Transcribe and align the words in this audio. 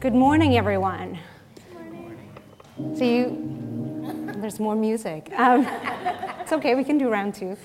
Good 0.00 0.14
morning, 0.14 0.56
everyone. 0.56 1.18
So 2.94 3.02
you, 3.02 4.32
there's 4.36 4.60
more 4.60 4.76
music. 4.76 5.28
Um, 5.36 5.66
it's 6.40 6.52
okay, 6.52 6.76
we 6.76 6.84
can 6.84 6.98
do 6.98 7.08
round 7.08 7.34
two. 7.34 7.56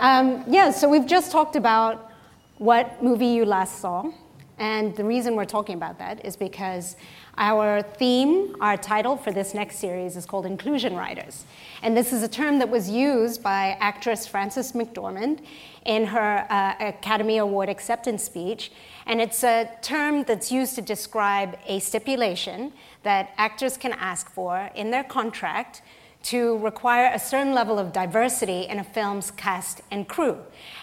Um, 0.00 0.42
yeah, 0.48 0.72
so 0.72 0.88
we've 0.88 1.06
just 1.06 1.30
talked 1.30 1.54
about 1.54 2.10
what 2.58 3.00
movie 3.04 3.28
you 3.28 3.44
last 3.44 3.78
saw, 3.78 4.10
and 4.58 4.96
the 4.96 5.04
reason 5.04 5.36
we're 5.36 5.44
talking 5.44 5.74
about 5.74 5.98
that 5.98 6.24
is 6.24 6.34
because 6.36 6.96
our 7.36 7.82
theme, 7.82 8.56
our 8.60 8.78
title 8.78 9.16
for 9.16 9.30
this 9.30 9.52
next 9.52 9.76
series 9.76 10.16
is 10.16 10.24
called 10.24 10.46
Inclusion 10.46 10.96
Riders. 10.96 11.44
And 11.82 11.94
this 11.94 12.12
is 12.12 12.22
a 12.22 12.28
term 12.28 12.58
that 12.60 12.70
was 12.70 12.88
used 12.88 13.42
by 13.42 13.76
actress 13.80 14.26
Frances 14.26 14.72
McDormand 14.72 15.40
in 15.84 16.06
her 16.06 16.46
uh, 16.48 16.74
Academy 16.80 17.36
Award 17.36 17.68
acceptance 17.68 18.24
speech. 18.24 18.72
And 19.04 19.20
it's 19.20 19.44
a 19.44 19.68
term 19.82 20.24
that's 20.24 20.50
used 20.50 20.74
to 20.76 20.82
describe 20.82 21.58
a 21.66 21.78
stipulation 21.78 22.72
that 23.02 23.34
actors 23.36 23.76
can 23.76 23.92
ask 23.92 24.30
for 24.30 24.70
in 24.74 24.90
their 24.90 25.04
contract 25.04 25.82
to 26.26 26.58
require 26.58 27.12
a 27.14 27.18
certain 27.20 27.54
level 27.54 27.78
of 27.78 27.92
diversity 27.92 28.62
in 28.62 28.80
a 28.80 28.84
film's 28.84 29.30
cast 29.30 29.80
and 29.92 30.08
crew. 30.08 30.36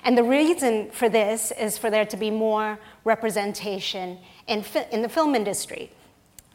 And 0.05 0.18
the 0.18 0.24
reason 0.24 0.90
for 0.92 1.10
this 1.10 1.52
is 1.52 1.78
for 1.78 1.90
there 1.90 2.05
to 2.05 2.16
be 2.16 2.32
more 2.32 2.80
representation 3.04 4.18
in, 4.48 4.64
fi- 4.64 4.88
in 4.92 5.02
the 5.02 5.10
film 5.10 5.36
industry. 5.36 5.92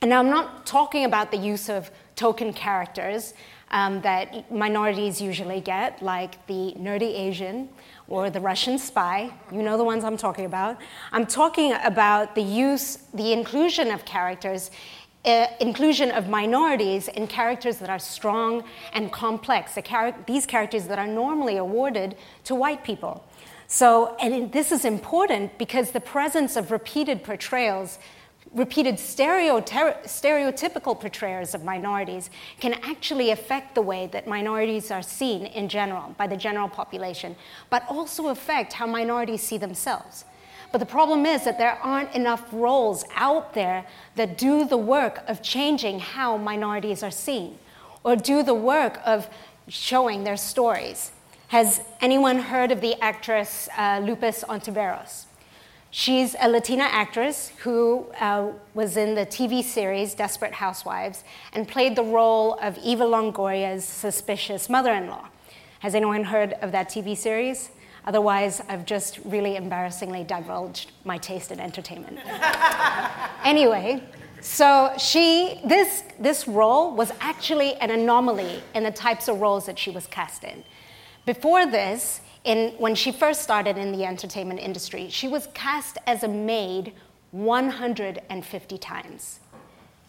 And 0.00 0.10
now 0.10 0.20
I'm 0.20 0.30
not 0.30 0.64
talking 0.66 1.04
about 1.04 1.30
the 1.30 1.36
use 1.36 1.68
of 1.68 1.90
token 2.14 2.52
characters 2.52 3.34
um, 3.70 4.00
that 4.00 4.50
minorities 4.50 5.20
usually 5.20 5.60
get, 5.60 6.02
like 6.02 6.44
the 6.46 6.74
nerdy 6.78 7.14
Asian 7.14 7.68
or 8.06 8.30
the 8.30 8.40
Russian 8.40 8.78
spy. 8.78 9.30
You 9.52 9.62
know 9.62 9.76
the 9.76 9.84
ones 9.84 10.04
I'm 10.04 10.16
talking 10.16 10.46
about. 10.46 10.78
I'm 11.12 11.26
talking 11.26 11.74
about 11.84 12.34
the 12.34 12.42
use, 12.42 12.98
the 13.12 13.32
inclusion 13.32 13.90
of 13.90 14.04
characters, 14.04 14.70
uh, 15.24 15.48
inclusion 15.60 16.10
of 16.12 16.28
minorities 16.28 17.08
in 17.08 17.26
characters 17.26 17.78
that 17.78 17.90
are 17.90 17.98
strong 17.98 18.64
and 18.94 19.12
complex, 19.12 19.74
the 19.74 19.82
char- 19.82 20.14
these 20.26 20.46
characters 20.46 20.86
that 20.86 20.98
are 20.98 21.06
normally 21.06 21.58
awarded 21.58 22.16
to 22.44 22.54
white 22.54 22.82
people. 22.82 23.24
So, 23.70 24.16
and 24.18 24.50
this 24.50 24.72
is 24.72 24.86
important 24.86 25.58
because 25.58 25.90
the 25.90 26.00
presence 26.00 26.56
of 26.56 26.70
repeated 26.70 27.22
portrayals 27.22 27.98
repeated 28.54 28.94
stereotypical 28.94 30.98
portrayals 30.98 31.54
of 31.54 31.64
minorities 31.64 32.30
can 32.60 32.72
actually 32.82 33.30
affect 33.30 33.74
the 33.74 33.82
way 33.82 34.06
that 34.06 34.26
minorities 34.26 34.90
are 34.90 35.02
seen 35.02 35.44
in 35.44 35.68
general 35.68 36.14
by 36.16 36.26
the 36.26 36.36
general 36.36 36.66
population, 36.66 37.36
but 37.68 37.84
also 37.90 38.28
affect 38.28 38.72
how 38.72 38.86
minorities 38.86 39.42
see 39.42 39.58
themselves. 39.58 40.24
But 40.72 40.78
the 40.78 40.86
problem 40.86 41.26
is 41.26 41.44
that 41.44 41.58
there 41.58 41.78
aren't 41.82 42.14
enough 42.14 42.46
roles 42.52 43.04
out 43.14 43.52
there 43.52 43.84
that 44.16 44.38
do 44.38 44.64
the 44.64 44.78
work 44.78 45.22
of 45.28 45.42
changing 45.42 46.00
how 46.00 46.38
minorities 46.38 47.02
are 47.02 47.10
seen 47.10 47.58
or 48.02 48.16
do 48.16 48.42
the 48.42 48.54
work 48.54 48.98
of 49.04 49.28
showing 49.68 50.24
their 50.24 50.38
stories. 50.38 51.12
Has 51.48 51.80
anyone 52.02 52.40
heard 52.40 52.72
of 52.72 52.82
the 52.82 52.94
actress 53.02 53.70
uh, 53.78 54.02
Lupe 54.04 54.20
Ontiveros? 54.20 55.24
She's 55.90 56.36
a 56.38 56.46
Latina 56.46 56.84
actress 56.84 57.52
who 57.60 58.04
uh, 58.20 58.50
was 58.74 58.98
in 58.98 59.14
the 59.14 59.24
TV 59.24 59.64
series 59.64 60.14
Desperate 60.14 60.52
Housewives 60.52 61.24
and 61.54 61.66
played 61.66 61.96
the 61.96 62.02
role 62.02 62.58
of 62.60 62.76
Eva 62.76 63.04
Longoria's 63.04 63.86
suspicious 63.86 64.68
mother 64.68 64.92
in 64.92 65.06
law. 65.06 65.28
Has 65.80 65.94
anyone 65.94 66.24
heard 66.24 66.52
of 66.60 66.70
that 66.72 66.90
TV 66.90 67.16
series? 67.16 67.70
Otherwise, 68.04 68.60
I've 68.68 68.84
just 68.84 69.18
really 69.24 69.56
embarrassingly 69.56 70.24
divulged 70.24 70.92
my 71.04 71.16
taste 71.16 71.50
in 71.50 71.60
entertainment. 71.60 72.18
anyway, 73.42 74.02
so 74.42 74.92
she, 74.98 75.62
this, 75.64 76.02
this 76.20 76.46
role 76.46 76.94
was 76.94 77.10
actually 77.20 77.74
an 77.76 77.90
anomaly 77.90 78.62
in 78.74 78.82
the 78.82 78.90
types 78.90 79.28
of 79.28 79.40
roles 79.40 79.64
that 79.64 79.78
she 79.78 79.90
was 79.90 80.06
cast 80.08 80.44
in. 80.44 80.62
Before 81.28 81.66
this, 81.66 82.22
in, 82.44 82.70
when 82.78 82.94
she 82.94 83.12
first 83.12 83.42
started 83.42 83.76
in 83.76 83.92
the 83.92 84.06
entertainment 84.06 84.60
industry, 84.60 85.10
she 85.10 85.28
was 85.28 85.46
cast 85.52 85.98
as 86.06 86.22
a 86.22 86.28
maid 86.28 86.94
150 87.32 88.78
times. 88.78 89.38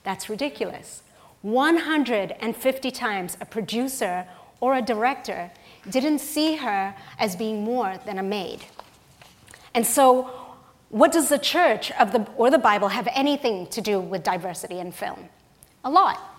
That's 0.05 0.29
ridiculous. 0.29 1.03
150 1.41 2.91
times 2.91 3.35
a 3.41 3.45
producer 3.45 4.25
or 4.61 4.75
a 4.75 4.81
director 4.81 5.51
didn't 5.89 6.19
see 6.19 6.55
her 6.55 6.95
as 7.17 7.35
being 7.35 7.65
more 7.65 7.99
than 8.05 8.17
a 8.17 8.23
maid. 8.23 8.63
And 9.75 9.85
so, 9.85 10.31
what 10.87 11.11
does 11.11 11.27
the 11.27 11.37
church 11.37 11.89
the, 11.89 12.25
or 12.37 12.49
the 12.49 12.57
Bible 12.57 12.87
have 12.87 13.09
anything 13.11 13.67
to 13.67 13.81
do 13.81 13.99
with 13.99 14.23
diversity 14.23 14.79
in 14.79 14.93
film? 14.93 15.27
A 15.83 15.89
lot. 15.89 16.38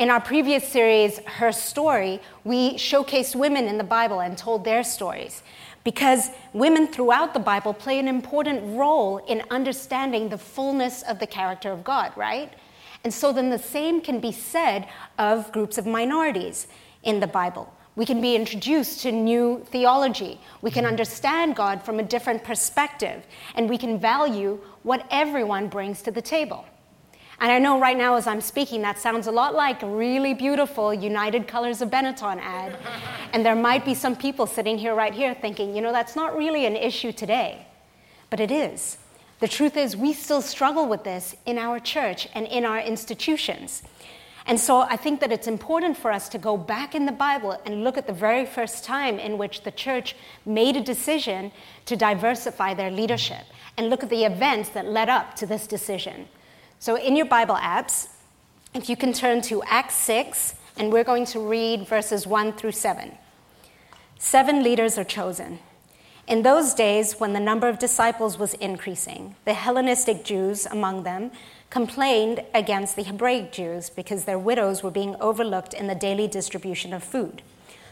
In 0.00 0.08
our 0.08 0.18
previous 0.18 0.66
series, 0.66 1.18
Her 1.26 1.52
Story, 1.52 2.20
we 2.42 2.76
showcased 2.76 3.36
women 3.36 3.66
in 3.66 3.76
the 3.76 3.84
Bible 3.84 4.20
and 4.20 4.38
told 4.38 4.64
their 4.64 4.82
stories 4.82 5.42
because 5.84 6.30
women 6.54 6.86
throughout 6.86 7.34
the 7.34 7.38
Bible 7.38 7.74
play 7.74 7.98
an 7.98 8.08
important 8.08 8.78
role 8.78 9.18
in 9.18 9.42
understanding 9.50 10.30
the 10.30 10.38
fullness 10.38 11.02
of 11.02 11.18
the 11.18 11.26
character 11.26 11.70
of 11.70 11.84
God, 11.84 12.16
right? 12.16 12.50
And 13.04 13.12
so 13.12 13.30
then 13.30 13.50
the 13.50 13.58
same 13.58 14.00
can 14.00 14.20
be 14.20 14.32
said 14.32 14.88
of 15.18 15.52
groups 15.52 15.76
of 15.76 15.84
minorities 15.84 16.66
in 17.02 17.20
the 17.20 17.26
Bible. 17.26 17.70
We 17.94 18.06
can 18.06 18.22
be 18.22 18.34
introduced 18.34 19.02
to 19.02 19.12
new 19.12 19.62
theology. 19.66 20.40
We 20.62 20.70
can 20.70 20.86
understand 20.86 21.56
God 21.56 21.82
from 21.82 22.00
a 22.00 22.02
different 22.02 22.42
perspective, 22.42 23.26
and 23.54 23.68
we 23.68 23.76
can 23.76 23.98
value 23.98 24.60
what 24.82 25.06
everyone 25.10 25.68
brings 25.68 26.00
to 26.00 26.10
the 26.10 26.22
table. 26.22 26.64
And 27.40 27.50
I 27.50 27.58
know 27.58 27.80
right 27.80 27.96
now, 27.96 28.16
as 28.16 28.26
I'm 28.26 28.42
speaking, 28.42 28.82
that 28.82 28.98
sounds 28.98 29.26
a 29.26 29.32
lot 29.32 29.54
like 29.54 29.82
a 29.82 29.86
really 29.86 30.34
beautiful 30.34 30.92
United 30.92 31.48
Colors 31.48 31.80
of 31.80 31.88
Benetton 31.88 32.38
ad. 32.38 32.76
and 33.32 33.44
there 33.44 33.56
might 33.56 33.82
be 33.82 33.94
some 33.94 34.14
people 34.14 34.46
sitting 34.46 34.76
here 34.76 34.94
right 34.94 35.14
here 35.14 35.32
thinking, 35.32 35.74
you 35.74 35.80
know, 35.80 35.90
that's 35.90 36.14
not 36.14 36.36
really 36.36 36.66
an 36.66 36.76
issue 36.76 37.12
today. 37.12 37.66
But 38.28 38.40
it 38.40 38.50
is. 38.50 38.98
The 39.40 39.48
truth 39.48 39.78
is, 39.78 39.96
we 39.96 40.12
still 40.12 40.42
struggle 40.42 40.86
with 40.86 41.02
this 41.02 41.34
in 41.46 41.56
our 41.56 41.80
church 41.80 42.28
and 42.34 42.46
in 42.46 42.66
our 42.66 42.78
institutions. 42.78 43.82
And 44.44 44.60
so 44.60 44.80
I 44.80 44.96
think 44.96 45.20
that 45.20 45.32
it's 45.32 45.46
important 45.46 45.96
for 45.96 46.12
us 46.12 46.28
to 46.30 46.38
go 46.38 46.58
back 46.58 46.94
in 46.94 47.06
the 47.06 47.12
Bible 47.12 47.58
and 47.64 47.84
look 47.84 47.96
at 47.96 48.06
the 48.06 48.12
very 48.12 48.44
first 48.44 48.84
time 48.84 49.18
in 49.18 49.38
which 49.38 49.62
the 49.62 49.70
church 49.70 50.14
made 50.44 50.76
a 50.76 50.82
decision 50.82 51.52
to 51.86 51.96
diversify 51.96 52.74
their 52.74 52.90
leadership 52.90 53.44
and 53.78 53.88
look 53.88 54.02
at 54.02 54.10
the 54.10 54.24
events 54.24 54.68
that 54.70 54.86
led 54.86 55.08
up 55.08 55.34
to 55.36 55.46
this 55.46 55.66
decision. 55.66 56.28
So, 56.82 56.96
in 56.96 57.14
your 57.14 57.26
Bible 57.26 57.56
apps, 57.56 58.08
if 58.72 58.88
you 58.88 58.96
can 58.96 59.12
turn 59.12 59.42
to 59.42 59.62
Acts 59.64 59.96
6, 59.96 60.54
and 60.78 60.90
we're 60.90 61.04
going 61.04 61.26
to 61.26 61.38
read 61.38 61.86
verses 61.86 62.26
1 62.26 62.54
through 62.54 62.72
7. 62.72 63.18
Seven 64.18 64.62
leaders 64.62 64.96
are 64.96 65.04
chosen. 65.04 65.58
In 66.26 66.40
those 66.40 66.72
days, 66.72 67.20
when 67.20 67.34
the 67.34 67.38
number 67.38 67.68
of 67.68 67.78
disciples 67.78 68.38
was 68.38 68.54
increasing, 68.54 69.36
the 69.44 69.52
Hellenistic 69.52 70.24
Jews 70.24 70.64
among 70.64 71.02
them 71.02 71.32
complained 71.68 72.40
against 72.54 72.96
the 72.96 73.02
Hebraic 73.02 73.52
Jews 73.52 73.90
because 73.90 74.24
their 74.24 74.38
widows 74.38 74.82
were 74.82 74.90
being 74.90 75.16
overlooked 75.20 75.74
in 75.74 75.86
the 75.86 75.94
daily 75.94 76.28
distribution 76.28 76.94
of 76.94 77.04
food. 77.04 77.42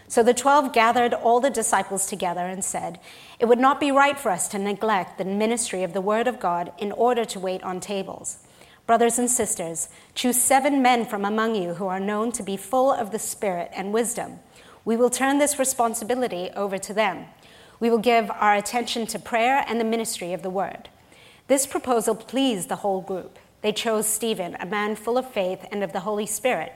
So 0.06 0.22
the 0.22 0.32
twelve 0.32 0.72
gathered 0.72 1.12
all 1.12 1.40
the 1.40 1.50
disciples 1.50 2.06
together 2.06 2.46
and 2.46 2.64
said, 2.64 3.00
It 3.38 3.48
would 3.48 3.58
not 3.58 3.80
be 3.80 3.90
right 3.90 4.18
for 4.18 4.30
us 4.30 4.48
to 4.48 4.58
neglect 4.58 5.18
the 5.18 5.26
ministry 5.26 5.82
of 5.82 5.92
the 5.92 6.00
Word 6.00 6.26
of 6.26 6.40
God 6.40 6.72
in 6.78 6.90
order 6.90 7.26
to 7.26 7.38
wait 7.38 7.62
on 7.62 7.80
tables. 7.80 8.38
Brothers 8.88 9.18
and 9.18 9.30
sisters, 9.30 9.90
choose 10.14 10.40
seven 10.40 10.80
men 10.80 11.04
from 11.04 11.26
among 11.26 11.54
you 11.54 11.74
who 11.74 11.88
are 11.88 12.00
known 12.00 12.32
to 12.32 12.42
be 12.42 12.56
full 12.56 12.90
of 12.90 13.10
the 13.10 13.18
Spirit 13.18 13.70
and 13.74 13.92
wisdom. 13.92 14.38
We 14.82 14.96
will 14.96 15.10
turn 15.10 15.36
this 15.36 15.58
responsibility 15.58 16.48
over 16.56 16.78
to 16.78 16.94
them. 16.94 17.26
We 17.80 17.90
will 17.90 17.98
give 17.98 18.30
our 18.30 18.54
attention 18.54 19.06
to 19.08 19.18
prayer 19.18 19.62
and 19.68 19.78
the 19.78 19.84
ministry 19.84 20.32
of 20.32 20.40
the 20.40 20.48
word. 20.48 20.88
This 21.48 21.66
proposal 21.66 22.14
pleased 22.14 22.70
the 22.70 22.76
whole 22.76 23.02
group. 23.02 23.38
They 23.60 23.72
chose 23.72 24.06
Stephen, 24.06 24.56
a 24.58 24.64
man 24.64 24.96
full 24.96 25.18
of 25.18 25.30
faith 25.30 25.66
and 25.70 25.84
of 25.84 25.92
the 25.92 26.00
Holy 26.00 26.24
Spirit. 26.24 26.72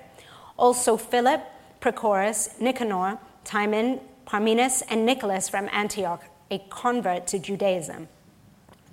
Also, 0.58 0.98
Philip, 0.98 1.42
Prochorus, 1.80 2.60
Nicanor, 2.60 3.20
Timon, 3.44 4.00
Parmenas, 4.26 4.82
and 4.90 5.06
Nicholas 5.06 5.48
from 5.48 5.66
Antioch, 5.72 6.24
a 6.50 6.58
convert 6.68 7.26
to 7.28 7.38
Judaism. 7.38 8.08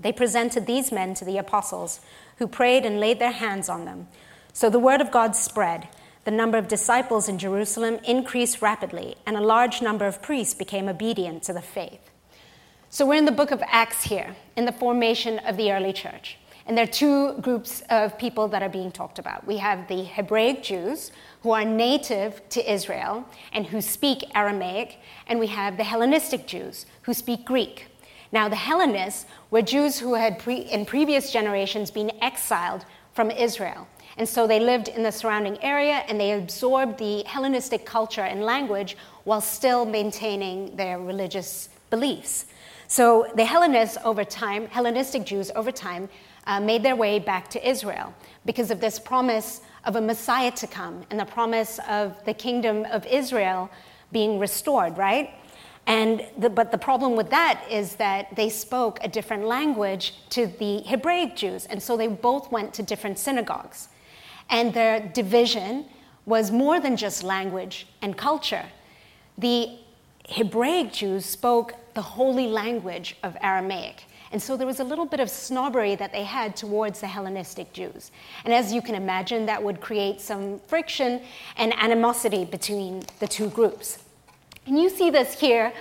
They 0.01 0.11
presented 0.11 0.65
these 0.65 0.91
men 0.91 1.13
to 1.15 1.25
the 1.25 1.37
apostles 1.37 1.99
who 2.37 2.47
prayed 2.47 2.85
and 2.85 2.99
laid 2.99 3.19
their 3.19 3.31
hands 3.31 3.69
on 3.69 3.85
them. 3.85 4.07
So 4.53 4.69
the 4.69 4.79
word 4.79 5.01
of 5.01 5.11
God 5.11 5.35
spread. 5.35 5.87
The 6.25 6.31
number 6.31 6.57
of 6.57 6.67
disciples 6.67 7.27
in 7.27 7.37
Jerusalem 7.37 7.99
increased 8.03 8.61
rapidly, 8.61 9.15
and 9.25 9.35
a 9.35 9.41
large 9.41 9.81
number 9.81 10.05
of 10.05 10.21
priests 10.21 10.53
became 10.53 10.87
obedient 10.87 11.43
to 11.43 11.53
the 11.53 11.61
faith. 11.61 12.11
So 12.89 13.05
we're 13.05 13.15
in 13.15 13.25
the 13.25 13.31
book 13.31 13.51
of 13.51 13.63
Acts 13.67 14.03
here, 14.03 14.35
in 14.55 14.65
the 14.65 14.71
formation 14.71 15.39
of 15.39 15.57
the 15.57 15.71
early 15.71 15.93
church. 15.93 16.37
And 16.65 16.77
there 16.77 16.83
are 16.83 16.87
two 16.87 17.33
groups 17.39 17.81
of 17.89 18.17
people 18.17 18.47
that 18.49 18.61
are 18.61 18.69
being 18.69 18.91
talked 18.91 19.17
about. 19.17 19.47
We 19.47 19.57
have 19.57 19.87
the 19.87 20.03
Hebraic 20.03 20.61
Jews, 20.61 21.11
who 21.41 21.51
are 21.51 21.65
native 21.65 22.47
to 22.49 22.71
Israel 22.71 23.25
and 23.51 23.65
who 23.65 23.81
speak 23.81 24.23
Aramaic, 24.35 24.97
and 25.25 25.39
we 25.39 25.47
have 25.47 25.77
the 25.77 25.83
Hellenistic 25.83 26.45
Jews, 26.45 26.85
who 27.03 27.13
speak 27.13 27.43
Greek. 27.43 27.88
Now, 28.31 28.47
the 28.47 28.55
Hellenists 28.55 29.25
were 29.49 29.61
Jews 29.61 29.99
who 29.99 30.13
had 30.13 30.39
pre- 30.39 30.57
in 30.57 30.85
previous 30.85 31.31
generations 31.31 31.89
been 31.89 32.11
exiled 32.21 32.85
from 33.13 33.31
Israel. 33.31 33.87
And 34.17 34.27
so 34.27 34.45
they 34.45 34.59
lived 34.59 34.87
in 34.87 35.03
the 35.03 35.11
surrounding 35.11 35.61
area 35.63 36.03
and 36.07 36.19
they 36.19 36.33
absorbed 36.33 36.99
the 36.99 37.23
Hellenistic 37.23 37.85
culture 37.85 38.21
and 38.21 38.43
language 38.43 38.97
while 39.23 39.41
still 39.41 39.85
maintaining 39.85 40.75
their 40.75 40.99
religious 40.99 41.69
beliefs. 41.89 42.45
So 42.87 43.27
the 43.35 43.45
Hellenists 43.45 43.97
over 44.03 44.23
time, 44.23 44.67
Hellenistic 44.67 45.25
Jews 45.25 45.51
over 45.55 45.71
time, 45.71 46.09
uh, 46.47 46.59
made 46.59 46.83
their 46.83 46.95
way 46.95 47.19
back 47.19 47.49
to 47.51 47.69
Israel 47.69 48.13
because 48.45 48.71
of 48.71 48.79
this 48.79 48.99
promise 48.99 49.61
of 49.85 49.95
a 49.95 50.01
Messiah 50.01 50.51
to 50.51 50.67
come 50.67 51.05
and 51.09 51.19
the 51.19 51.25
promise 51.25 51.79
of 51.87 52.23
the 52.25 52.33
kingdom 52.33 52.85
of 52.91 53.05
Israel 53.05 53.69
being 54.11 54.39
restored, 54.39 54.97
right? 54.97 55.31
And 55.87 56.25
the, 56.37 56.49
but 56.49 56.71
the 56.71 56.77
problem 56.77 57.15
with 57.15 57.29
that 57.31 57.63
is 57.69 57.95
that 57.95 58.35
they 58.35 58.49
spoke 58.49 58.99
a 59.01 59.07
different 59.07 59.45
language 59.45 60.13
to 60.29 60.47
the 60.47 60.81
Hebraic 60.81 61.35
Jews, 61.35 61.65
and 61.65 61.81
so 61.81 61.97
they 61.97 62.07
both 62.07 62.51
went 62.51 62.73
to 62.75 62.83
different 62.83 63.17
synagogues. 63.17 63.89
And 64.49 64.73
their 64.73 64.99
division 64.99 65.85
was 66.25 66.51
more 66.51 66.79
than 66.79 66.95
just 66.95 67.23
language 67.23 67.87
and 68.01 68.15
culture. 68.15 68.65
The 69.37 69.79
Hebraic 70.27 70.93
Jews 70.93 71.25
spoke 71.25 71.73
the 71.95 72.01
holy 72.01 72.47
language 72.47 73.17
of 73.23 73.35
Aramaic. 73.41 74.03
And 74.31 74.41
so 74.41 74.55
there 74.55 74.67
was 74.67 74.79
a 74.79 74.83
little 74.83 75.07
bit 75.07 75.19
of 75.19 75.29
snobbery 75.29 75.95
that 75.95 76.11
they 76.11 76.23
had 76.23 76.55
towards 76.55 77.01
the 77.01 77.07
Hellenistic 77.07 77.73
Jews. 77.73 78.11
And 78.45 78.53
as 78.53 78.71
you 78.71 78.81
can 78.81 78.93
imagine, 78.93 79.47
that 79.47 79.63
would 79.63 79.81
create 79.81 80.21
some 80.21 80.59
friction 80.67 81.21
and 81.57 81.73
animosity 81.77 82.45
between 82.45 83.03
the 83.19 83.27
two 83.27 83.49
groups. 83.49 84.03
And 84.69 84.79
you 84.79 84.91
see 84.91 85.09
this 85.09 85.33
here 85.33 85.73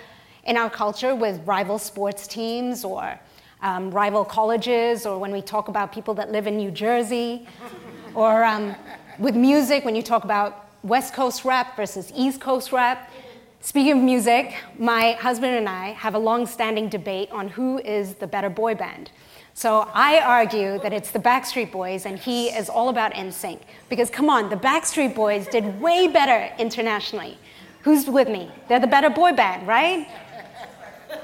in 0.44 0.56
our 0.56 0.70
culture 0.70 1.14
with 1.14 1.46
rival 1.46 1.78
sports 1.78 2.26
teams 2.26 2.86
or 2.86 3.20
um, 3.60 3.90
rival 3.90 4.24
colleges, 4.24 5.04
or 5.04 5.18
when 5.18 5.30
we 5.30 5.42
talk 5.42 5.68
about 5.68 5.92
people 5.92 6.14
that 6.14 6.32
live 6.32 6.46
in 6.46 6.56
New 6.56 6.70
Jersey, 6.70 7.46
or 8.14 8.44
um, 8.44 8.74
with 9.18 9.36
music, 9.36 9.84
when 9.84 9.94
you 9.94 10.02
talk 10.02 10.24
about 10.24 10.70
West 10.82 11.12
Coast 11.12 11.44
rap 11.44 11.76
versus 11.76 12.10
East 12.16 12.40
Coast 12.40 12.72
rap. 12.72 13.12
Speaking 13.60 13.92
of 13.92 13.98
music, 13.98 14.54
my 14.78 15.12
husband 15.12 15.54
and 15.54 15.68
I 15.68 15.88
have 15.88 16.14
a 16.14 16.18
long 16.18 16.46
standing 16.46 16.88
debate 16.88 17.30
on 17.30 17.48
who 17.48 17.80
is 17.80 18.14
the 18.14 18.26
better 18.26 18.48
boy 18.48 18.74
band. 18.74 19.10
So 19.52 19.86
I 19.92 20.20
argue 20.20 20.78
that 20.78 20.94
it's 20.94 21.10
the 21.10 21.18
Backstreet 21.18 21.70
Boys, 21.70 22.06
and 22.06 22.18
he 22.18 22.46
is 22.46 22.70
all 22.70 22.88
about 22.88 23.12
NSYNC. 23.12 23.60
Because 23.90 24.08
come 24.08 24.30
on, 24.30 24.48
the 24.48 24.56
Backstreet 24.56 25.14
Boys 25.14 25.46
did 25.46 25.78
way 25.78 26.08
better 26.08 26.54
internationally. 26.58 27.36
Who's 27.82 28.06
with 28.06 28.28
me? 28.28 28.50
They're 28.68 28.80
the 28.80 28.86
better 28.86 29.10
boy 29.10 29.32
band, 29.32 29.66
right? 29.66 30.08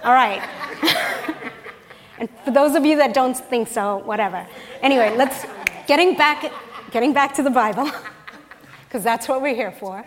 All 0.03 0.15
right. 0.15 0.43
and 2.19 2.29
for 2.45 2.51
those 2.51 2.75
of 2.75 2.85
you 2.85 2.97
that 2.97 3.15
don't 3.15 3.37
think 3.37 3.69
so, 3.69 3.99
whatever. 3.99 4.47
Anyway, 4.83 5.15
let's 5.17 5.47
getting 5.87 6.17
back 6.17 6.53
getting 6.91 7.13
back 7.13 7.35
to 7.35 7.43
the 7.43 7.51
Bible. 7.51 7.91
because 8.95 9.03
that's 9.03 9.27
what 9.27 9.43
we're 9.43 9.57
here 9.57 9.73
for. 9.73 10.05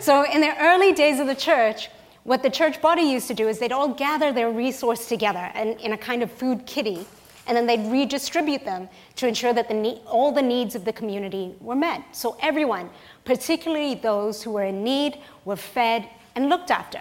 So, 0.00 0.24
in 0.24 0.40
the 0.40 0.56
early 0.58 0.94
days 0.94 1.20
of 1.20 1.26
the 1.26 1.34
church, 1.34 1.90
what 2.24 2.42
the 2.42 2.48
church 2.48 2.80
body 2.80 3.02
used 3.02 3.28
to 3.28 3.34
do 3.34 3.48
is 3.48 3.58
they'd 3.58 3.70
all 3.70 3.92
gather 3.92 4.32
their 4.32 4.50
resource 4.50 5.06
together 5.06 5.50
and, 5.52 5.78
in 5.78 5.92
a 5.92 5.98
kind 5.98 6.22
of 6.22 6.32
food 6.32 6.64
kitty, 6.64 7.06
and 7.46 7.54
then 7.54 7.66
they'd 7.66 7.86
redistribute 7.92 8.64
them 8.64 8.88
to 9.16 9.26
ensure 9.26 9.52
that 9.52 9.68
the 9.68 9.74
need, 9.74 10.00
all 10.06 10.32
the 10.32 10.40
needs 10.40 10.74
of 10.74 10.86
the 10.86 10.92
community 10.94 11.54
were 11.60 11.74
met. 11.74 12.02
So, 12.12 12.38
everyone, 12.40 12.88
particularly 13.24 13.94
those 13.94 14.42
who 14.42 14.52
were 14.52 14.64
in 14.64 14.82
need, 14.84 15.18
were 15.44 15.56
fed 15.56 16.08
and 16.34 16.48
looked 16.48 16.70
after 16.70 17.00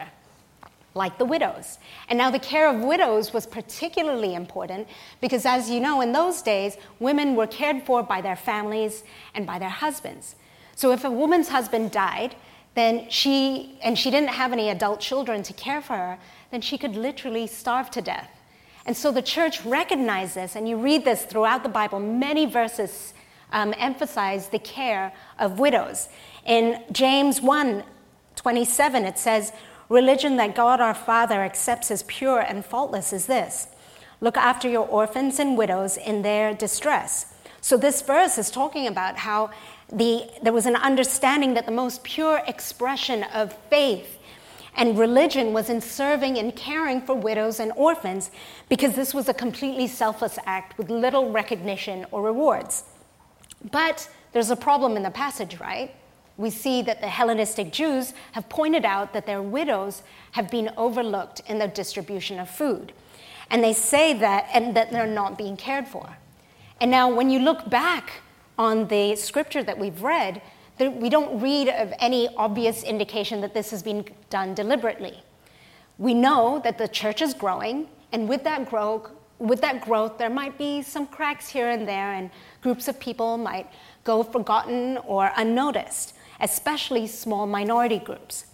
like 0.95 1.17
the 1.17 1.25
widows. 1.25 1.79
And 2.09 2.17
now 2.17 2.29
the 2.29 2.39
care 2.39 2.67
of 2.67 2.81
widows 2.81 3.31
was 3.33 3.45
particularly 3.45 4.33
important 4.35 4.87
because, 5.21 5.45
as 5.45 5.69
you 5.69 5.79
know, 5.79 6.01
in 6.01 6.11
those 6.11 6.41
days, 6.41 6.77
women 6.99 7.35
were 7.35 7.47
cared 7.47 7.83
for 7.83 8.03
by 8.03 8.21
their 8.21 8.35
families 8.35 9.03
and 9.33 9.45
by 9.45 9.59
their 9.59 9.69
husbands. 9.69 10.35
So 10.75 10.91
if 10.91 11.03
a 11.03 11.11
woman's 11.11 11.49
husband 11.49 11.91
died, 11.91 12.35
then 12.75 13.09
she, 13.09 13.77
and 13.81 13.97
she 13.97 14.09
didn't 14.11 14.29
have 14.29 14.51
any 14.51 14.69
adult 14.69 14.99
children 14.99 15.43
to 15.43 15.53
care 15.53 15.81
for 15.81 15.95
her, 15.95 16.17
then 16.51 16.61
she 16.61 16.77
could 16.77 16.95
literally 16.95 17.47
starve 17.47 17.91
to 17.91 18.01
death. 18.01 18.29
And 18.85 18.95
so 18.95 19.11
the 19.11 19.21
church 19.21 19.63
recognized 19.65 20.35
this, 20.35 20.55
and 20.55 20.67
you 20.67 20.77
read 20.77 21.05
this 21.05 21.23
throughout 21.23 21.63
the 21.63 21.69
Bible. 21.69 21.99
Many 21.99 22.45
verses 22.45 23.13
um, 23.51 23.73
emphasize 23.77 24.49
the 24.49 24.59
care 24.59 25.13
of 25.37 25.59
widows. 25.59 26.09
In 26.45 26.83
James 26.91 27.41
1 27.41 27.83
27, 28.35 29.03
it 29.03 29.19
says, 29.19 29.51
Religion 29.89 30.37
that 30.37 30.55
God 30.55 30.79
our 30.79 30.93
Father 30.93 31.43
accepts 31.43 31.91
as 31.91 32.03
pure 32.03 32.39
and 32.39 32.63
faultless 32.63 33.11
is 33.11 33.25
this 33.25 33.67
look 34.21 34.37
after 34.37 34.69
your 34.69 34.87
orphans 34.87 35.39
and 35.39 35.57
widows 35.57 35.97
in 35.97 36.21
their 36.21 36.53
distress. 36.53 37.33
So, 37.61 37.75
this 37.75 38.01
verse 38.01 38.37
is 38.37 38.51
talking 38.51 38.87
about 38.87 39.17
how 39.17 39.51
the, 39.91 40.29
there 40.43 40.53
was 40.53 40.65
an 40.65 40.75
understanding 40.75 41.55
that 41.55 41.65
the 41.65 41.71
most 41.71 42.03
pure 42.03 42.41
expression 42.47 43.23
of 43.33 43.53
faith 43.69 44.19
and 44.75 44.97
religion 44.97 45.51
was 45.51 45.69
in 45.69 45.81
serving 45.81 46.37
and 46.37 46.55
caring 46.55 47.01
for 47.01 47.15
widows 47.15 47.59
and 47.59 47.71
orphans 47.75 48.31
because 48.69 48.95
this 48.95 49.13
was 49.13 49.27
a 49.27 49.33
completely 49.33 49.87
selfless 49.87 50.37
act 50.45 50.77
with 50.77 50.89
little 50.89 51.31
recognition 51.31 52.05
or 52.11 52.21
rewards. 52.21 52.83
But 53.71 54.09
there's 54.31 54.51
a 54.51 54.55
problem 54.55 54.95
in 54.95 55.03
the 55.03 55.11
passage, 55.11 55.59
right? 55.59 55.93
We 56.37 56.49
see 56.49 56.81
that 56.83 57.01
the 57.01 57.07
Hellenistic 57.07 57.71
Jews 57.71 58.13
have 58.31 58.47
pointed 58.47 58.85
out 58.85 59.11
that 59.13 59.25
their 59.25 59.41
widows 59.41 60.03
have 60.31 60.49
been 60.49 60.71
overlooked 60.77 61.41
in 61.47 61.59
the 61.59 61.67
distribution 61.67 62.39
of 62.39 62.49
food. 62.49 62.93
And 63.49 63.63
they 63.63 63.73
say 63.73 64.13
that, 64.13 64.47
and 64.53 64.75
that 64.75 64.91
they're 64.91 65.07
not 65.07 65.37
being 65.37 65.57
cared 65.57 65.87
for. 65.87 66.17
And 66.79 66.89
now, 66.89 67.13
when 67.13 67.29
you 67.29 67.39
look 67.39 67.69
back 67.69 68.21
on 68.57 68.87
the 68.87 69.15
scripture 69.15 69.63
that 69.63 69.77
we've 69.77 70.01
read, 70.01 70.41
we 70.79 71.09
don't 71.09 71.41
read 71.41 71.67
of 71.67 71.93
any 71.99 72.29
obvious 72.37 72.83
indication 72.83 73.41
that 73.41 73.53
this 73.53 73.71
has 73.71 73.83
been 73.83 74.05
done 74.29 74.53
deliberately. 74.53 75.21
We 75.97 76.13
know 76.13 76.61
that 76.63 76.77
the 76.77 76.87
church 76.87 77.21
is 77.21 77.33
growing, 77.33 77.89
and 78.13 78.29
with 78.29 78.45
that, 78.45 78.69
growth, 78.69 79.09
with 79.39 79.59
that 79.59 79.81
growth, 79.81 80.17
there 80.17 80.29
might 80.29 80.57
be 80.57 80.81
some 80.81 81.05
cracks 81.07 81.49
here 81.49 81.69
and 81.69 81.85
there, 81.85 82.13
and 82.13 82.29
groups 82.61 82.87
of 82.87 82.99
people 82.99 83.37
might 83.37 83.67
go 84.03 84.23
forgotten 84.23 84.97
or 85.05 85.31
unnoticed, 85.35 86.13
especially 86.39 87.07
small 87.07 87.45
minority 87.45 87.99
groups. 87.99 88.45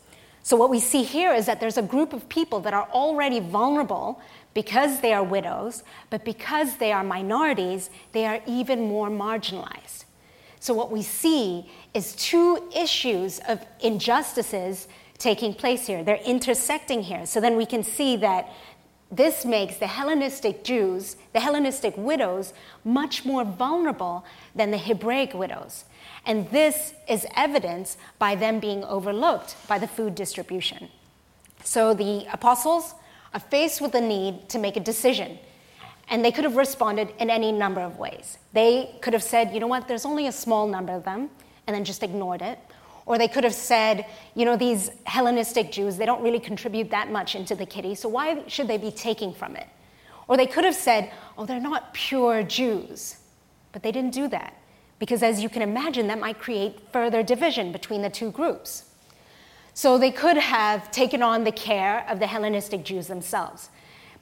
So, 0.43 0.55
what 0.55 0.69
we 0.69 0.79
see 0.79 1.01
here 1.01 1.33
is 1.33 1.47
that 1.47 1.59
there's 1.59 1.77
a 1.77 1.81
group 1.81 2.13
of 2.13 2.29
people 2.29 2.59
that 2.61 2.73
are 2.73 2.87
already 2.91 3.39
vulnerable 3.39 4.21
because 4.53 5.01
they 5.01 5.11
are 5.11 5.23
widows, 5.23 5.81
but 6.11 6.23
because 6.23 6.77
they 6.77 6.91
are 6.91 7.03
minorities, 7.03 7.89
they 8.11 8.27
are 8.27 8.39
even 8.45 8.81
more 8.81 9.09
marginalized. 9.09 10.05
So, 10.59 10.73
what 10.75 10.91
we 10.91 11.01
see 11.01 11.69
is 11.95 12.15
two 12.15 12.69
issues 12.75 13.39
of 13.47 13.65
injustices 13.81 14.87
taking 15.17 15.53
place 15.53 15.87
here. 15.87 16.03
They're 16.03 16.25
intersecting 16.25 17.01
here. 17.01 17.25
So, 17.25 17.41
then 17.41 17.55
we 17.55 17.65
can 17.65 17.83
see 17.83 18.15
that 18.17 18.49
this 19.15 19.45
makes 19.45 19.77
the 19.77 19.87
Hellenistic 19.87 20.63
Jews, 20.63 21.15
the 21.33 21.39
Hellenistic 21.39 21.95
widows, 21.97 22.53
much 22.83 23.25
more 23.25 23.43
vulnerable 23.43 24.25
than 24.55 24.71
the 24.71 24.77
Hebraic 24.77 25.33
widows. 25.33 25.85
And 26.25 26.49
this 26.49 26.93
is 27.07 27.25
evidenced 27.35 27.97
by 28.19 28.35
them 28.35 28.59
being 28.59 28.83
overlooked 28.83 29.55
by 29.67 29.79
the 29.79 29.87
food 29.87 30.15
distribution. 30.15 30.89
So, 31.63 31.93
the 31.93 32.25
apostles 32.31 32.93
are 33.33 33.39
faced 33.39 33.81
with 33.81 33.91
the 33.91 34.01
need 34.01 34.49
to 34.49 34.59
make 34.59 34.77
a 34.77 34.79
decision. 34.79 35.39
And 36.09 36.23
they 36.23 36.31
could 36.31 36.43
have 36.43 36.55
responded 36.55 37.13
in 37.19 37.29
any 37.29 37.51
number 37.51 37.81
of 37.81 37.97
ways. 37.97 38.37
They 38.53 38.95
could 39.01 39.13
have 39.13 39.23
said, 39.23 39.53
you 39.53 39.59
know 39.59 39.67
what, 39.67 39.87
there's 39.87 40.05
only 40.05 40.27
a 40.27 40.31
small 40.31 40.67
number 40.67 40.93
of 40.93 41.03
them, 41.03 41.29
and 41.65 41.75
then 41.75 41.83
just 41.83 42.03
ignored 42.03 42.41
it. 42.41 42.59
Or 43.05 43.17
they 43.17 43.27
could 43.27 43.43
have 43.43 43.53
said, 43.53 44.05
you 44.33 44.45
know, 44.45 44.57
these 44.57 44.89
Hellenistic 45.05 45.71
Jews, 45.71 45.97
they 45.97 46.05
don't 46.05 46.23
really 46.23 46.39
contribute 46.39 46.89
that 46.89 47.11
much 47.11 47.35
into 47.35 47.53
the 47.53 47.65
kitty, 47.65 47.93
so 47.95 48.09
why 48.09 48.43
should 48.47 48.67
they 48.67 48.77
be 48.77 48.91
taking 48.91 49.33
from 49.33 49.55
it? 49.55 49.67
Or 50.27 50.37
they 50.37 50.47
could 50.47 50.63
have 50.63 50.75
said, 50.75 51.11
oh, 51.37 51.45
they're 51.45 51.59
not 51.59 51.93
pure 51.93 52.41
Jews. 52.41 53.17
But 53.71 53.83
they 53.83 53.91
didn't 53.91 54.13
do 54.13 54.27
that, 54.29 54.55
because 54.97 55.21
as 55.21 55.43
you 55.43 55.49
can 55.49 55.61
imagine, 55.61 56.07
that 56.07 56.19
might 56.19 56.39
create 56.39 56.79
further 56.91 57.21
division 57.21 57.71
between 57.71 58.01
the 58.01 58.09
two 58.09 58.31
groups. 58.31 58.85
So 59.75 59.97
they 59.97 60.11
could 60.11 60.37
have 60.37 60.89
taken 60.89 61.21
on 61.21 61.43
the 61.43 61.51
care 61.51 62.07
of 62.09 62.19
the 62.19 62.25
Hellenistic 62.25 62.85
Jews 62.85 63.07
themselves. 63.07 63.69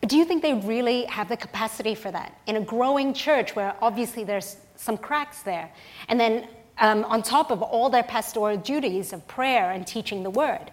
But 0.02 0.10
do 0.10 0.18
you 0.18 0.26
think 0.26 0.42
they 0.42 0.56
really 0.56 1.06
have 1.06 1.30
the 1.30 1.38
capacity 1.38 1.96
for 1.96 2.12
that? 2.12 2.38
In 2.48 2.58
a 2.58 2.62
growing 2.62 3.14
church 3.14 3.56
where 3.56 3.76
obviously 3.82 4.26
there's 4.26 4.58
some 4.76 4.98
cracks 4.98 5.44
there, 5.44 5.72
and 6.10 6.20
then 6.20 6.50
um, 6.80 7.04
on 7.06 7.22
top 7.22 7.52
of 7.52 7.62
all 7.62 7.90
their 7.90 8.04
pastoral 8.04 8.58
duties 8.58 9.14
of 9.14 9.28
prayer 9.28 9.72
and 9.72 9.86
teaching 9.86 10.24
the 10.24 10.30
word, 10.30 10.72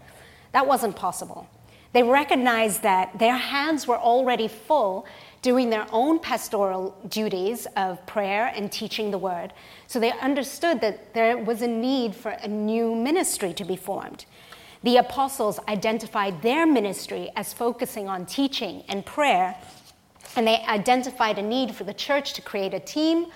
that 0.52 0.66
wasn't 0.66 0.96
possible. 0.96 1.48
They 1.92 2.02
recognized 2.02 2.82
that 2.82 3.18
their 3.18 3.36
hands 3.36 3.86
were 3.86 3.98
already 3.98 4.48
full 4.48 5.06
doing 5.42 5.70
their 5.70 5.86
own 5.90 6.18
pastoral 6.18 6.96
duties 7.08 7.66
of 7.76 8.04
prayer 8.06 8.52
and 8.54 8.70
teaching 8.70 9.10
the 9.10 9.18
word. 9.18 9.52
So 9.86 9.98
they 9.98 10.12
understood 10.12 10.80
that 10.82 11.14
there 11.14 11.36
was 11.38 11.62
a 11.62 11.66
need 11.66 12.14
for 12.14 12.30
a 12.30 12.46
new 12.46 12.94
ministry 12.94 13.52
to 13.54 13.64
be 13.64 13.76
formed. 13.76 14.26
The 14.82 14.98
apostles 14.98 15.58
identified 15.68 16.42
their 16.42 16.66
ministry 16.66 17.30
as 17.36 17.52
focusing 17.52 18.08
on 18.08 18.26
teaching 18.26 18.82
and 18.88 19.04
prayer, 19.04 19.56
and 20.36 20.46
they 20.46 20.56
identified 20.68 21.38
a 21.38 21.42
need 21.42 21.74
for 21.74 21.84
the 21.84 21.94
church 21.94 22.34
to 22.34 22.42
create 22.42 22.72
a 22.72 22.80
team 22.80 23.26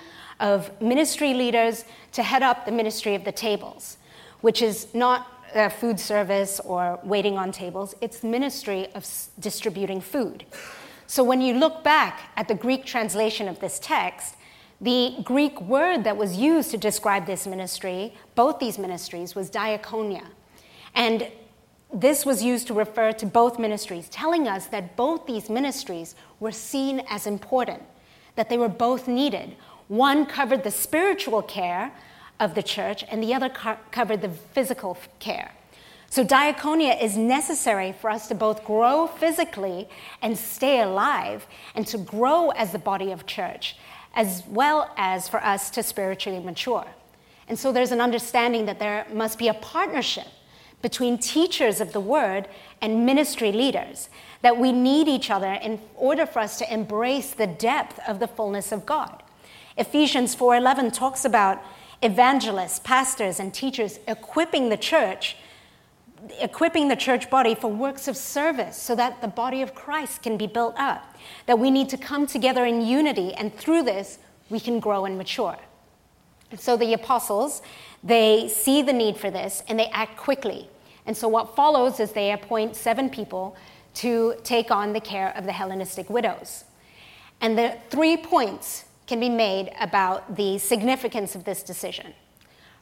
of 0.41 0.71
ministry 0.81 1.35
leaders 1.35 1.85
to 2.13 2.23
head 2.23 2.43
up 2.43 2.67
the 2.67 2.73
ministry 2.73 3.15
of 3.15 3.25
the 3.25 3.33
tables, 3.33 3.99
which 4.41 4.63
is 4.63 4.93
not 4.95 5.27
uh, 5.55 5.69
food 5.69 6.01
service 6.01 6.61
or 6.61 6.99
waiting 7.05 7.39
on 7.39 7.53
tables, 7.53 7.95
it's 8.01 8.21
the 8.21 8.27
ministry 8.27 8.87
of 8.95 9.03
s- 9.03 9.31
distributing 9.39 10.01
food. 10.01 10.45
So 11.07 11.23
when 11.23 11.41
you 11.41 11.55
look 11.55 11.85
back 11.85 12.33
at 12.37 12.49
the 12.49 12.55
Greek 12.55 12.85
translation 12.85 13.49
of 13.49 13.61
this 13.61 13.79
text, 13.79 14.35
the 14.81 15.17
Greek 15.23 15.61
word 15.61 16.05
that 16.05 16.17
was 16.17 16.37
used 16.37 16.71
to 16.73 16.77
describe 16.77 17.27
this 17.27 17.47
ministry, 17.47 18.15
both 18.35 18.59
these 18.59 18.79
ministries, 18.79 19.35
was 19.35 19.51
diakonia. 19.51 20.27
And 20.95 21.31
this 21.93 22.27
was 22.27 22.43
used 22.43 22.67
to 22.67 22.75
refer 22.75 23.13
to 23.13 23.27
both 23.27 23.59
ministries, 23.59 24.09
telling 24.09 24.49
us 24.49 24.67
that 24.67 24.97
both 24.97 25.27
these 25.27 25.49
ministries 25.49 26.17
were 26.41 26.51
seen 26.51 27.05
as 27.09 27.27
important, 27.27 27.83
that 28.35 28.49
they 28.49 28.59
were 28.59 28.69
both 28.69 29.07
needed. 29.07 29.57
One 29.89 30.27
covered 30.27 30.65
the 30.65 30.71
spiritual 30.71 31.43
care 31.43 31.93
of 32.41 32.55
the 32.55 32.63
church, 32.63 33.05
and 33.11 33.23
the 33.23 33.35
other 33.35 33.49
co- 33.49 33.77
covered 33.91 34.21
the 34.21 34.29
physical 34.29 34.99
care. 35.19 35.53
So, 36.11 36.25
diaconia 36.25 37.03
is 37.03 37.17
necessary 37.17 37.93
for 37.93 38.09
us 38.09 38.29
to 38.29 38.35
both 38.35 38.65
grow 38.65 39.07
physically 39.07 39.89
and 40.23 40.39
stay 40.39 40.81
alive, 40.81 41.47
and 41.75 41.87
to 41.89 41.99
grow 41.99 42.51
as 42.51 42.73
the 42.73 42.79
body 42.79 43.11
of 43.11 43.27
church, 43.27 43.77
as 44.15 44.45
well 44.49 44.93
as 44.97 45.29
for 45.29 45.43
us 45.45 45.71
to 45.71 45.83
spiritually 45.83 46.41
mature. 46.41 46.87
And 47.49 47.59
so, 47.59 47.73
there's 47.73 47.93
an 47.93 48.01
understanding 48.01 48.67
that 48.67 48.79
there 48.79 49.07
must 49.13 49.39
be 49.39 49.49
a 49.49 49.55
partnership 49.55 50.29
between 50.83 51.19
teachers 51.19 51.81
of 51.81 51.93
the 51.93 51.99
word 51.99 52.47
and 52.81 53.05
ministry 53.05 53.51
leaders, 53.51 54.09
that 54.43 54.57
we 54.57 54.71
need 54.71 55.09
each 55.09 55.31
other 55.31 55.55
in 55.55 55.81
order 55.97 56.27
for 56.27 56.39
us 56.39 56.59
to 56.59 56.73
embrace 56.73 57.33
the 57.33 57.47
depth 57.47 57.99
of 58.07 58.21
the 58.21 58.29
fullness 58.29 58.71
of 58.71 58.87
God. 58.87 59.24
Ephesians 59.77 60.35
4:11 60.35 60.93
talks 60.93 61.25
about 61.25 61.63
evangelists, 62.03 62.79
pastors 62.79 63.41
and 63.41 63.53
teachers 63.53 63.99
equipping 64.07 64.69
the 64.69 64.77
church 64.77 65.37
equipping 66.41 66.89
the 66.89 66.97
church 66.97 67.29
body 67.29 67.55
for 67.55 67.69
works 67.69 68.09
of 68.09 68.17
service 68.17 68.77
so 68.77 68.95
that 68.95 69.21
the 69.21 69.29
body 69.29 69.63
of 69.63 69.75
Christ 69.75 70.23
can 70.23 70.37
be 70.37 70.47
built 70.47 70.75
up. 70.79 71.15
That 71.47 71.59
we 71.59 71.71
need 71.71 71.89
to 71.91 71.99
come 71.99 72.27
together 72.27 72.65
in 72.65 72.81
unity 72.81 73.35
and 73.35 73.55
through 73.55 73.83
this 73.83 74.19
we 74.51 74.61
can 74.61 74.81
grow 74.81 75.05
and 75.05 75.19
mature. 75.19 75.59
And 76.51 76.61
so 76.61 76.77
the 76.77 76.93
apostles, 76.95 77.63
they 78.03 78.49
see 78.49 78.83
the 78.83 78.93
need 78.93 79.17
for 79.17 79.31
this 79.31 79.63
and 79.69 79.79
they 79.79 79.87
act 79.87 80.17
quickly. 80.17 80.69
And 81.07 81.17
so 81.17 81.29
what 81.29 81.55
follows 81.55 82.01
is 82.01 82.13
they 82.13 82.33
appoint 82.33 82.77
seven 82.77 83.11
people 83.11 83.57
to 83.95 84.35
take 84.43 84.71
on 84.71 84.93
the 84.93 85.01
care 85.01 85.37
of 85.37 85.45
the 85.45 85.53
Hellenistic 85.53 86.09
widows. 86.09 86.65
And 87.41 87.59
the 87.59 87.77
three 87.91 88.17
points 88.17 88.85
can 89.07 89.21
be 89.21 89.29
made 89.29 89.71
about 89.81 90.37
the 90.37 90.59
significance 90.59 91.35
of 91.35 91.45
this 91.45 91.63
decision. 91.63 92.15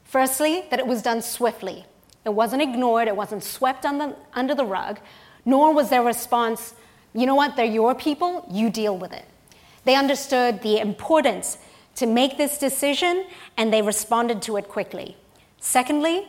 Firstly, 0.04 0.64
that 0.70 0.78
it 0.78 0.86
was 0.86 1.02
done 1.02 1.22
swiftly. 1.22 1.84
It 2.24 2.30
wasn't 2.30 2.62
ignored, 2.62 3.08
it 3.08 3.16
wasn't 3.16 3.42
swept 3.42 3.84
under, 3.84 4.14
under 4.34 4.54
the 4.54 4.64
rug, 4.64 5.00
nor 5.44 5.74
was 5.74 5.90
their 5.90 6.02
response, 6.02 6.74
you 7.14 7.26
know 7.26 7.34
what, 7.34 7.56
they're 7.56 7.64
your 7.64 7.94
people, 7.94 8.46
you 8.50 8.70
deal 8.70 8.96
with 8.96 9.12
it. 9.12 9.24
They 9.84 9.96
understood 9.96 10.62
the 10.62 10.78
importance 10.78 11.58
to 11.96 12.06
make 12.06 12.38
this 12.38 12.58
decision 12.58 13.26
and 13.56 13.72
they 13.72 13.82
responded 13.82 14.40
to 14.42 14.56
it 14.56 14.68
quickly. 14.68 15.16
Secondly, 15.60 16.26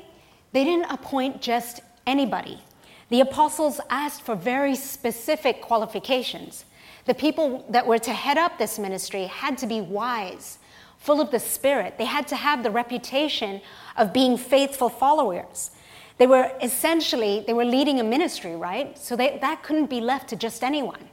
they 0.51 0.63
didn't 0.63 0.91
appoint 0.91 1.41
just 1.41 1.81
anybody. 2.05 2.61
The 3.09 3.21
apostles 3.21 3.79
asked 3.89 4.23
for 4.23 4.35
very 4.35 4.75
specific 4.75 5.61
qualifications. 5.61 6.65
The 7.05 7.13
people 7.13 7.65
that 7.69 7.85
were 7.85 7.99
to 7.99 8.13
head 8.13 8.37
up 8.37 8.57
this 8.57 8.79
ministry 8.79 9.25
had 9.25 9.57
to 9.59 9.67
be 9.67 9.81
wise, 9.81 10.59
full 10.97 11.19
of 11.19 11.31
the 11.31 11.39
Spirit. 11.39 11.97
They 11.97 12.05
had 12.05 12.27
to 12.29 12.35
have 12.35 12.63
the 12.63 12.71
reputation 12.71 13.61
of 13.97 14.13
being 14.13 14.37
faithful 14.37 14.89
followers. 14.89 15.71
They 16.17 16.27
were 16.27 16.51
essentially, 16.61 17.43
they 17.45 17.53
were 17.53 17.65
leading 17.65 17.99
a 17.99 18.03
ministry, 18.03 18.55
right? 18.55 18.97
So 18.97 19.15
they, 19.15 19.37
that 19.39 19.63
couldn't 19.63 19.89
be 19.89 19.99
left 19.99 20.29
to 20.29 20.35
just 20.35 20.63
anyone. 20.63 21.09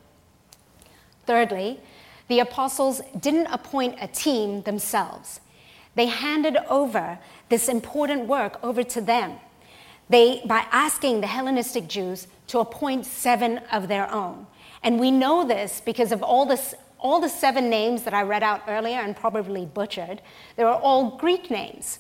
Thirdly, 1.27 1.81
the 2.29 2.41
apostles 2.41 3.01
didn't 3.19 3.49
appoint 3.49 3.97
a 4.01 4.07
team 4.07 4.63
themselves. 4.63 5.41
They 5.97 6.07
handed 6.07 6.57
over 6.69 7.19
this 7.49 7.69
important 7.69 8.27
work 8.27 8.59
over 8.63 8.85
to 8.85 9.01
them. 9.01 9.39
They, 10.09 10.43
by 10.45 10.67
asking 10.71 11.21
the 11.21 11.27
Hellenistic 11.27 11.89
Jews 11.89 12.27
to 12.49 12.61
appoint 12.61 13.07
seven 13.07 13.59
of 13.73 13.89
their 13.89 14.11
own. 14.13 14.47
And 14.83 14.99
we 14.99 15.11
know 15.11 15.47
this 15.47 15.81
because 15.85 16.13
of 16.13 16.23
all, 16.23 16.47
this, 16.47 16.75
all 16.99 17.21
the 17.21 17.29
seven 17.29 17.69
names 17.69 18.03
that 18.05 18.15
I 18.15 18.23
read 18.23 18.43
out 18.43 18.63
earlier 18.69 18.99
and 18.99 19.17
probably 19.17 19.67
butchered. 19.67 20.23
They 20.57 20.65
were 20.65 20.71
all 20.71 21.17
Greek 21.17 21.51
names. 21.51 21.99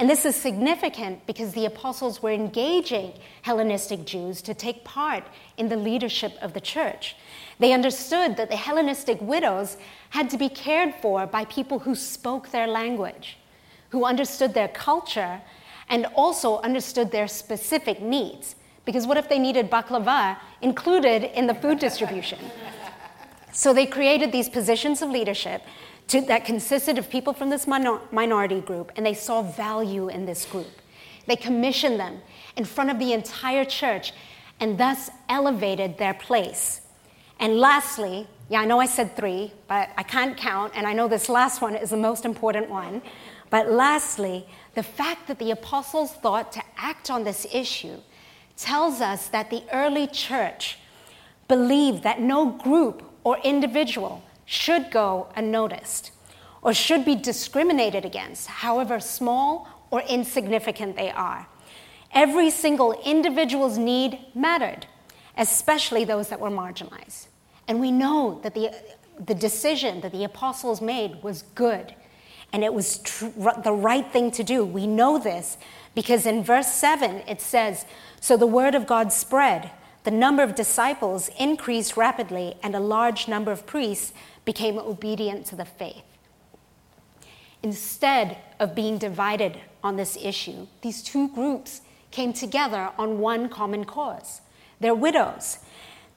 And 0.00 0.08
this 0.08 0.24
is 0.24 0.34
significant 0.34 1.26
because 1.26 1.52
the 1.52 1.66
apostles 1.66 2.22
were 2.22 2.30
engaging 2.30 3.12
Hellenistic 3.42 4.06
Jews 4.06 4.40
to 4.42 4.54
take 4.54 4.82
part 4.82 5.24
in 5.58 5.68
the 5.68 5.76
leadership 5.76 6.32
of 6.40 6.54
the 6.54 6.60
church. 6.60 7.16
They 7.58 7.74
understood 7.74 8.38
that 8.38 8.48
the 8.48 8.56
Hellenistic 8.56 9.20
widows 9.20 9.76
had 10.08 10.30
to 10.30 10.38
be 10.38 10.48
cared 10.48 10.94
for 11.02 11.26
by 11.26 11.44
people 11.44 11.80
who 11.80 11.94
spoke 11.94 12.50
their 12.50 12.66
language, 12.66 13.36
who 13.90 14.06
understood 14.06 14.54
their 14.54 14.68
culture, 14.68 15.42
and 15.90 16.06
also 16.14 16.60
understood 16.60 17.10
their 17.10 17.28
specific 17.28 18.00
needs. 18.00 18.54
Because 18.84 19.06
what 19.06 19.16
if 19.16 19.28
they 19.28 19.38
needed 19.38 19.70
baklava 19.70 20.38
included 20.60 21.24
in 21.38 21.46
the 21.46 21.54
food 21.54 21.78
distribution? 21.78 22.38
so 23.52 23.72
they 23.72 23.86
created 23.86 24.32
these 24.32 24.48
positions 24.48 25.02
of 25.02 25.10
leadership 25.10 25.62
to, 26.08 26.20
that 26.22 26.44
consisted 26.44 26.98
of 26.98 27.08
people 27.10 27.32
from 27.32 27.50
this 27.50 27.66
minor, 27.66 28.00
minority 28.10 28.60
group, 28.60 28.90
and 28.96 29.04
they 29.04 29.14
saw 29.14 29.42
value 29.42 30.08
in 30.08 30.26
this 30.26 30.44
group. 30.44 30.70
They 31.26 31.36
commissioned 31.36 32.00
them 32.00 32.20
in 32.56 32.64
front 32.64 32.90
of 32.90 32.98
the 32.98 33.12
entire 33.12 33.64
church 33.64 34.12
and 34.58 34.78
thus 34.78 35.10
elevated 35.28 35.98
their 35.98 36.14
place. 36.14 36.80
And 37.38 37.58
lastly, 37.58 38.26
yeah, 38.48 38.60
I 38.60 38.64
know 38.64 38.80
I 38.80 38.86
said 38.86 39.16
three, 39.16 39.52
but 39.68 39.90
I 39.96 40.02
can't 40.02 40.36
count, 40.36 40.72
and 40.74 40.86
I 40.86 40.92
know 40.92 41.06
this 41.08 41.28
last 41.28 41.62
one 41.62 41.76
is 41.76 41.90
the 41.90 41.96
most 41.96 42.24
important 42.24 42.68
one. 42.68 43.00
But 43.48 43.70
lastly, 43.70 44.46
the 44.74 44.82
fact 44.82 45.28
that 45.28 45.38
the 45.38 45.52
apostles 45.52 46.12
thought 46.12 46.52
to 46.52 46.62
act 46.76 47.10
on 47.10 47.24
this 47.24 47.46
issue 47.52 47.98
tells 48.60 49.00
us 49.00 49.28
that 49.28 49.50
the 49.50 49.62
early 49.72 50.06
church 50.06 50.78
believed 51.48 52.02
that 52.02 52.20
no 52.20 52.46
group 52.46 53.02
or 53.24 53.38
individual 53.38 54.22
should 54.44 54.90
go 54.90 55.28
unnoticed 55.34 56.12
or 56.62 56.74
should 56.74 57.04
be 57.04 57.14
discriminated 57.14 58.04
against, 58.04 58.46
however 58.46 59.00
small 59.00 59.68
or 59.90 60.02
insignificant 60.02 60.96
they 60.96 61.10
are. 61.10 61.46
Every 62.12 62.50
single 62.50 63.00
individual's 63.04 63.78
need 63.78 64.18
mattered, 64.34 64.86
especially 65.36 66.04
those 66.04 66.28
that 66.28 66.40
were 66.40 66.50
marginalized. 66.50 67.28
And 67.66 67.80
we 67.80 67.90
know 67.90 68.40
that 68.42 68.54
the, 68.54 68.74
the 69.24 69.34
decision 69.34 70.00
that 70.00 70.12
the 70.12 70.24
apostles 70.24 70.80
made 70.80 71.22
was 71.22 71.42
good 71.54 71.94
and 72.52 72.64
it 72.64 72.74
was 72.74 72.98
tr- 72.98 73.26
the 73.62 73.72
right 73.72 74.10
thing 74.12 74.30
to 74.32 74.42
do. 74.42 74.64
We 74.64 74.86
know 74.86 75.18
this 75.18 75.58
because 75.94 76.26
in 76.26 76.42
verse 76.42 76.68
7 76.68 77.22
it 77.28 77.40
says, 77.40 77.84
So 78.20 78.36
the 78.36 78.46
word 78.46 78.74
of 78.74 78.86
God 78.86 79.12
spread, 79.12 79.70
the 80.04 80.10
number 80.10 80.42
of 80.42 80.54
disciples 80.54 81.30
increased 81.38 81.96
rapidly, 81.96 82.54
and 82.62 82.74
a 82.74 82.80
large 82.80 83.28
number 83.28 83.52
of 83.52 83.66
priests 83.66 84.12
became 84.44 84.78
obedient 84.78 85.46
to 85.46 85.56
the 85.56 85.64
faith. 85.64 86.02
Instead 87.62 88.38
of 88.58 88.74
being 88.74 88.96
divided 88.96 89.58
on 89.84 89.96
this 89.96 90.16
issue, 90.20 90.66
these 90.80 91.02
two 91.02 91.28
groups 91.28 91.82
came 92.10 92.32
together 92.32 92.90
on 92.96 93.18
one 93.18 93.48
common 93.48 93.84
cause. 93.84 94.40
Their 94.80 94.94
widows. 94.94 95.58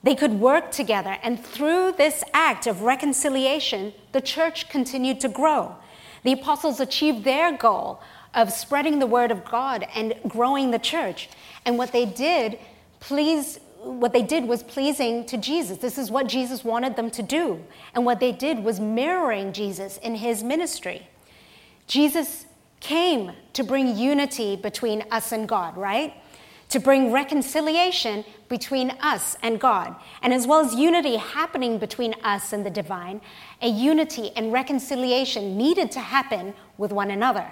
They 0.02 0.16
could 0.16 0.34
work 0.34 0.72
together, 0.72 1.18
and 1.24 1.44
through 1.44 1.94
this 1.94 2.24
act 2.34 2.68
of 2.68 2.82
reconciliation, 2.82 3.94
the 4.12 4.22
church 4.22 4.70
continued 4.70 5.20
to 5.22 5.30
grow. 5.30 5.76
The 6.24 6.34
apostles 6.34 6.80
achieved 6.80 7.24
their 7.24 7.56
goal 7.56 8.02
of 8.34 8.52
spreading 8.52 9.00
the 9.00 9.08
word 9.08 9.32
of 9.32 9.46
God 9.46 9.88
and 9.96 10.16
growing 10.28 10.72
the 10.72 10.80
church. 10.80 11.30
And 11.66 11.78
what 11.78 11.92
they 11.92 12.06
did 12.06 12.60
pleased 13.00 13.60
what 13.84 14.14
they 14.14 14.22
did 14.22 14.46
was 14.46 14.64
pleasing 14.64 15.26
to 15.26 15.38
Jesus. 15.38 15.78
This 15.78 15.98
is 15.98 16.10
what 16.10 16.28
Jesus 16.28 16.64
wanted 16.64 16.96
them 16.96 17.12
to 17.12 17.22
do. 17.22 17.64
And 17.94 18.06
what 18.06 18.20
they 18.20 18.32
did 18.32 18.64
was 18.64 18.80
mirroring 18.80 19.52
Jesus 19.52 19.98
in 19.98 20.16
his 20.16 20.44
ministry. 20.44 21.08
Jesus 21.86 22.46
came 22.80 23.34
to 23.54 23.64
bring 23.64 23.98
unity 23.98 24.56
between 24.56 25.04
us 25.12 25.32
and 25.32 25.48
God, 25.48 25.76
right? 25.76 26.14
To 26.74 26.80
bring 26.80 27.12
reconciliation 27.12 28.26
between 28.50 28.90
us 29.00 29.38
and 29.44 29.60
God. 29.60 29.96
And 30.24 30.34
as 30.34 30.48
well 30.48 30.66
as 30.66 30.74
unity 30.74 31.18
happening 31.18 31.78
between 31.78 32.16
us 32.24 32.52
and 32.52 32.66
the 32.66 32.72
divine, 32.72 33.22
a 33.62 33.68
unity 33.68 34.32
and 34.36 34.52
reconciliation 34.52 35.56
needed 35.56 35.92
to 35.92 36.00
happen 36.00 36.56
with 36.80 36.92
one 36.92 37.12
another. 37.12 37.46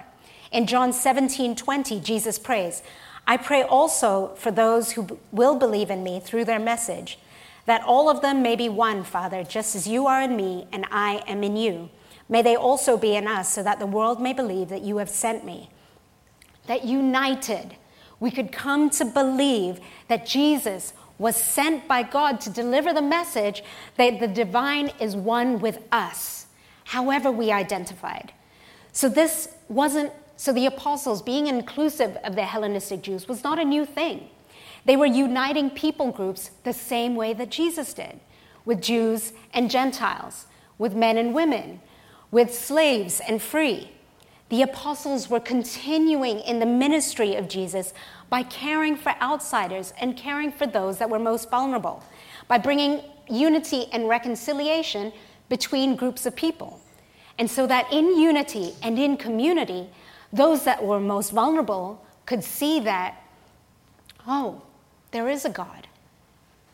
In 0.52 0.66
John 0.66 0.92
17 0.92 1.56
20, 1.56 2.00
Jesus 2.00 2.40
prays, 2.40 2.82
I 3.28 3.38
pray 3.38 3.62
also 3.62 4.34
for 4.38 4.50
those 4.50 4.94
who 4.94 5.20
will 5.32 5.56
believe 5.56 5.92
in 5.92 6.04
me 6.04 6.20
through 6.20 6.46
their 6.46 6.58
message, 6.60 7.20
that 7.68 7.84
all 7.84 8.10
of 8.10 8.24
them 8.24 8.42
may 8.42 8.56
be 8.56 8.70
one, 8.70 9.04
Father, 9.04 9.44
just 9.44 9.76
as 9.76 9.88
you 9.88 10.08
are 10.08 10.24
in 10.24 10.36
me 10.36 10.66
and 10.72 10.88
I 10.90 11.22
am 11.28 11.44
in 11.44 11.56
you. 11.58 11.92
may 12.28 12.42
they 12.42 12.56
also 12.56 12.98
be 12.98 13.16
in 13.16 13.28
us, 13.28 13.54
so 13.54 13.62
that 13.62 13.78
the 13.78 13.86
world 13.86 14.20
may 14.20 14.34
believe 14.34 14.70
that 14.70 14.82
you 14.82 14.98
have 14.98 15.12
sent 15.12 15.46
me. 15.46 15.70
That 16.66 16.86
united, 16.86 17.76
we 18.22 18.32
could 18.32 18.54
come 18.54 18.90
to 18.92 19.04
believe 19.04 19.82
that 20.08 20.26
Jesus 20.26 20.94
was 21.18 21.36
sent 21.36 21.88
by 21.88 22.04
God 22.04 22.40
to 22.42 22.50
deliver 22.50 22.94
the 22.94 23.02
message 23.02 23.64
that 23.98 24.22
the 24.22 24.28
divine 24.28 24.92
is 25.00 25.16
one 25.16 25.60
with 25.60 25.80
us, 25.92 26.46
however 26.86 27.30
we 27.30 27.52
identified. 27.52 28.32
So 28.94 29.10
this 29.10 29.50
wasn't, 29.68 30.14
so 30.38 30.54
the 30.54 30.68
apostles 30.68 31.22
being 31.22 31.48
inclusive 31.48 32.16
of 32.24 32.36
the 32.36 32.44
Hellenistic 32.44 33.02
Jews 33.02 33.28
was 33.28 33.44
not 33.44 33.60
a 33.60 33.66
new 33.66 33.86
thing. 33.86 34.30
They 34.86 34.98
were 34.98 35.06
uniting 35.06 35.70
people 35.72 36.12
groups 36.12 36.52
the 36.64 36.74
same 36.74 37.16
way 37.16 37.34
that 37.34 37.50
Jesus 37.50 37.94
did, 37.94 38.20
with 38.66 38.82
Jews 38.82 39.34
and 39.54 39.70
Gentiles, 39.70 40.46
with 40.78 40.96
men 40.96 41.18
and 41.18 41.34
women, 41.34 41.82
with 42.32 42.54
slaves 42.54 43.20
and 43.28 43.42
free. 43.42 43.92
The 44.52 44.64
apostles 44.64 45.30
were 45.30 45.40
continuing 45.40 46.42
in 46.42 46.60
the 46.60 46.66
ministry 46.66 47.36
of 47.36 47.48
Jesus 47.48 47.94
by 48.30 48.44
caring 48.44 48.98
for 48.98 49.16
outsiders 49.22 49.94
and 49.98 50.18
caring 50.18 50.52
for 50.52 50.68
those 50.68 50.98
that 50.98 51.10
were 51.10 51.20
most 51.20 51.50
vulnerable, 51.50 52.04
by 52.50 52.58
bringing 52.58 53.00
unity 53.30 53.86
and 53.94 54.10
reconciliation 54.10 55.14
between 55.48 55.96
groups 55.96 56.26
of 56.26 56.36
people. 56.36 56.82
And 57.40 57.50
so 57.50 57.66
that 57.66 57.94
in 57.94 58.20
unity 58.20 58.74
and 58.84 59.00
in 59.00 59.16
community, 59.16 59.88
those 60.34 60.66
that 60.66 60.84
were 60.84 61.00
most 61.00 61.32
vulnerable 61.32 62.06
could 62.26 62.44
see 62.44 62.82
that, 62.82 63.24
oh, 64.28 64.64
there 65.12 65.30
is 65.30 65.46
a 65.46 65.50
God. 65.50 65.88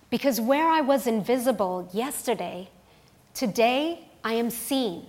Because 0.10 0.42
where 0.42 0.68
I 0.68 0.82
was 0.82 1.06
invisible 1.06 1.88
yesterday, 1.94 2.70
today 3.36 4.10
I 4.24 4.34
am 4.34 4.50
seen, 4.50 5.06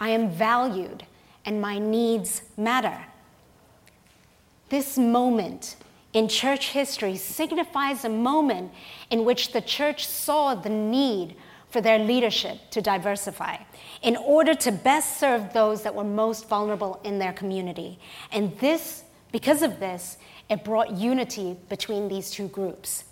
I 0.00 0.08
am 0.08 0.30
valued, 0.30 1.06
and 1.44 1.60
my 1.60 1.78
needs 1.78 2.42
matter. 2.56 3.06
This 4.68 4.96
moment 4.96 5.76
in 6.12 6.28
church 6.28 6.70
history 6.70 7.16
signifies 7.16 8.04
a 8.04 8.08
moment 8.08 8.72
in 9.10 9.24
which 9.24 9.52
the 9.52 9.60
church 9.60 10.06
saw 10.06 10.54
the 10.54 10.70
need 10.70 11.36
for 11.70 11.80
their 11.80 11.98
leadership 11.98 12.58
to 12.70 12.82
diversify 12.82 13.56
in 14.02 14.16
order 14.16 14.54
to 14.54 14.70
best 14.70 15.18
serve 15.18 15.52
those 15.52 15.82
that 15.82 15.94
were 15.94 16.04
most 16.04 16.48
vulnerable 16.48 17.00
in 17.02 17.18
their 17.18 17.32
community. 17.32 17.98
And 18.30 18.56
this, 18.58 19.04
because 19.32 19.62
of 19.62 19.80
this, 19.80 20.18
it 20.50 20.64
brought 20.64 20.90
unity 20.90 21.56
between 21.70 22.08
these 22.08 22.30
two 22.30 22.48
groups. 22.48 23.04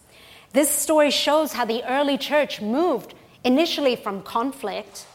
This 0.53 0.69
story 0.69 1.11
shows 1.11 1.55
how 1.55 1.65
the 1.65 1.85
early 1.85 2.19
church 2.19 2.61
moved 2.61 3.15
initially 3.45 3.97
from 3.97 4.23
conflict 4.23 5.07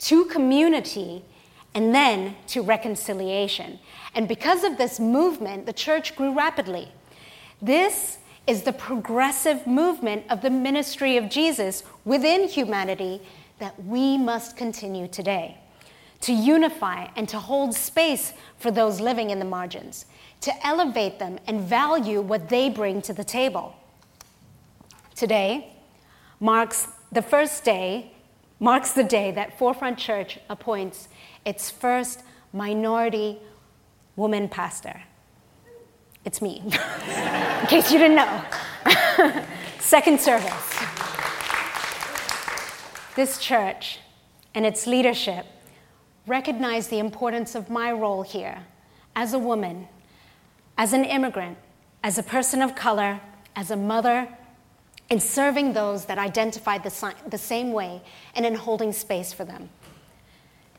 to 0.00 0.26
community 0.26 1.24
and 1.74 1.94
then 1.94 2.36
to 2.48 2.62
reconciliation. 2.62 3.78
And 4.14 4.28
because 4.28 4.64
of 4.64 4.76
this 4.78 5.00
movement, 5.00 5.66
the 5.66 5.72
church 5.72 6.16
grew 6.16 6.34
rapidly. 6.34 6.92
This 7.60 8.18
is 8.46 8.62
the 8.62 8.72
progressive 8.72 9.66
movement 9.66 10.24
of 10.28 10.42
the 10.42 10.50
ministry 10.50 11.16
of 11.16 11.30
Jesus 11.30 11.84
within 12.04 12.48
humanity 12.48 13.22
that 13.58 13.84
we 13.84 14.18
must 14.18 14.56
continue 14.56 15.06
today 15.06 15.58
to 16.22 16.32
unify 16.32 17.08
and 17.16 17.28
to 17.28 17.38
hold 17.38 17.74
space 17.74 18.32
for 18.58 18.70
those 18.70 19.00
living 19.00 19.30
in 19.30 19.38
the 19.38 19.44
margins, 19.44 20.06
to 20.40 20.66
elevate 20.66 21.18
them 21.18 21.38
and 21.46 21.60
value 21.60 22.20
what 22.20 22.48
they 22.48 22.70
bring 22.70 23.02
to 23.02 23.12
the 23.12 23.24
table. 23.24 23.76
Today 25.14 25.72
marks 26.40 26.88
the 27.10 27.22
first 27.22 27.64
day, 27.64 28.12
marks 28.60 28.92
the 28.92 29.04
day 29.04 29.32
that 29.32 29.58
Forefront 29.58 29.98
Church 29.98 30.38
appoints 30.48 31.08
its 31.44 31.70
first 31.70 32.22
minority 32.52 33.38
woman 34.16 34.48
pastor. 34.48 35.02
It's 36.24 36.40
me, 36.40 36.62
in 36.64 37.66
case 37.66 37.90
you 37.90 37.98
didn't 37.98 38.16
know. 38.16 38.44
Second 39.80 40.20
service. 40.20 40.78
This 43.16 43.38
church 43.38 43.98
and 44.54 44.64
its 44.64 44.86
leadership 44.86 45.46
recognize 46.26 46.88
the 46.88 46.98
importance 46.98 47.54
of 47.54 47.68
my 47.68 47.90
role 47.90 48.22
here 48.22 48.64
as 49.16 49.34
a 49.34 49.38
woman, 49.38 49.88
as 50.78 50.92
an 50.92 51.04
immigrant, 51.04 51.58
as 52.02 52.18
a 52.18 52.22
person 52.22 52.62
of 52.62 52.74
color, 52.74 53.20
as 53.56 53.70
a 53.70 53.76
mother, 53.76 54.28
in 55.10 55.20
serving 55.20 55.74
those 55.74 56.06
that 56.06 56.18
identify 56.18 56.78
the, 56.78 57.14
the 57.28 57.38
same 57.38 57.72
way 57.72 58.00
and 58.34 58.46
in 58.46 58.54
holding 58.54 58.92
space 58.92 59.32
for 59.32 59.44
them. 59.44 59.68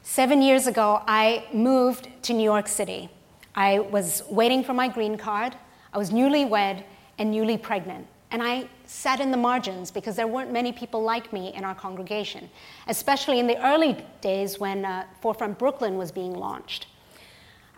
Seven 0.06 0.42
years 0.42 0.68
ago, 0.68 1.02
I 1.08 1.46
moved 1.54 2.10
to 2.24 2.34
New 2.34 2.44
York 2.44 2.68
City. 2.68 3.10
I 3.56 3.80
was 3.80 4.22
waiting 4.30 4.62
for 4.62 4.74
my 4.74 4.90
green 4.90 5.18
card. 5.18 5.56
I 5.94 5.98
was 5.98 6.12
newlywed 6.12 6.84
and 7.18 7.32
newly 7.32 7.58
pregnant. 7.58 8.06
And 8.30 8.44
I 8.44 8.68
sat 8.86 9.22
in 9.22 9.32
the 9.32 9.38
margins 9.38 9.92
because 9.92 10.18
there 10.18 10.28
weren't 10.28 10.52
many 10.52 10.74
people 10.74 11.02
like 11.02 11.32
me 11.32 11.54
in 11.54 11.64
our 11.64 11.74
congregation, 11.74 12.50
especially 12.88 13.40
in 13.40 13.48
the 13.48 13.66
early 13.66 14.06
days 14.20 14.60
when 14.60 14.84
uh, 14.84 15.06
Forefront 15.22 15.58
Brooklyn 15.58 15.98
was 15.98 16.12
being 16.12 16.34
launched. 16.34 16.88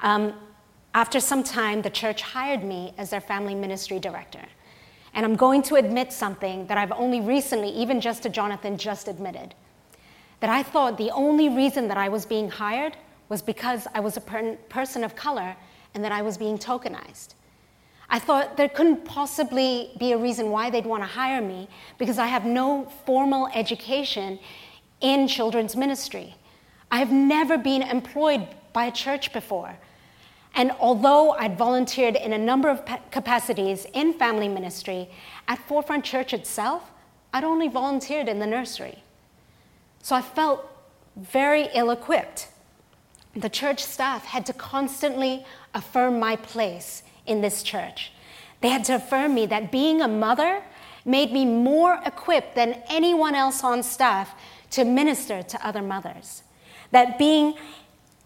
Um, 0.02 0.34
after 0.96 1.20
some 1.20 1.44
time, 1.44 1.84
the 1.84 1.92
church 1.92 2.24
hired 2.24 2.64
me 2.64 2.96
as 2.98 3.12
their 3.12 3.22
family 3.22 3.54
ministry 3.54 4.00
director. 4.00 4.46
And 5.14 5.28
I'm 5.28 5.36
going 5.36 5.62
to 5.64 5.76
admit 5.76 6.12
something 6.12 6.66
that 6.68 6.78
I've 6.80 6.92
only 6.94 7.22
recently, 7.22 7.70
even 7.70 8.02
just 8.02 8.24
to 8.24 8.30
Jonathan, 8.30 8.78
just 8.78 9.08
admitted 9.08 9.54
that 10.45 10.53
I 10.53 10.62
thought 10.62 10.99
the 10.99 11.10
only 11.10 11.49
reason 11.49 11.88
that 11.88 11.97
I 11.97 12.08
was 12.08 12.23
being 12.23 12.51
hired 12.51 12.95
was 13.29 13.41
because 13.41 13.88
I 13.95 13.99
was 13.99 14.15
a 14.15 14.21
per- 14.21 14.55
person 14.69 15.03
of 15.03 15.15
color 15.15 15.55
and 15.95 16.03
that 16.03 16.12
I 16.12 16.21
was 16.21 16.38
being 16.38 16.60
tokenized. 16.60 17.34
I 18.12 18.19
thought 18.19 18.55
there 18.55 18.69
couldn't 18.69 19.05
possibly 19.05 19.89
be 19.97 20.12
a 20.12 20.17
reason 20.19 20.51
why 20.51 20.69
they'd 20.69 20.86
want 20.86 21.01
to 21.01 21.08
hire 21.08 21.41
me 21.41 21.67
because 21.97 22.19
I 22.19 22.27
have 22.27 22.45
no 22.45 22.86
formal 23.08 23.49
education 23.55 24.38
in 25.01 25.27
children's 25.27 25.75
ministry. 25.75 26.36
I 26.91 26.99
have 26.99 27.12
never 27.12 27.58
been 27.58 27.81
employed 27.81 28.47
by 28.71 28.86
a 28.86 28.91
church 28.91 29.34
before. 29.34 29.75
And 30.53 30.73
although 30.79 31.31
I'd 31.31 31.58
volunteered 31.58 32.15
in 32.15 32.34
a 32.34 32.38
number 32.38 32.69
of 32.69 32.86
capacities 33.10 33.88
in 33.95 34.13
family 34.13 34.47
ministry, 34.47 35.10
at 35.47 35.58
Forefront 35.67 36.05
Church 36.05 36.36
itself, 36.36 36.91
I'd 37.34 37.43
only 37.43 37.67
volunteered 37.67 38.29
in 38.29 38.38
the 38.38 38.45
nursery. 38.45 39.01
So 40.06 40.15
I 40.15 40.22
felt 40.22 40.63
very 41.15 41.68
ill 41.74 41.89
equipped. 41.89 42.50
The 43.36 43.50
church 43.50 43.84
staff 43.84 44.24
had 44.24 44.46
to 44.46 44.54
constantly 44.54 45.44
affirm 45.74 46.20
my 46.20 46.36
place 46.36 47.02
in 47.26 47.41
this 47.41 47.63
church. 47.63 48.12
They 48.62 48.70
had 48.70 48.84
to 48.84 48.98
affirm 48.98 49.34
me 49.34 49.48
that 49.48 49.72
being 49.72 50.04
a 50.04 50.08
mother 50.08 50.62
made 51.06 51.32
me 51.32 51.44
more 51.44 52.00
equipped 52.06 52.54
than 52.54 52.84
anyone 52.88 53.34
else 53.34 53.63
on 53.63 53.82
staff 53.82 54.36
to 54.70 54.86
minister 54.86 55.41
to 55.41 55.68
other 55.68 55.82
mothers. 55.82 56.44
That 56.91 57.18
being 57.18 57.56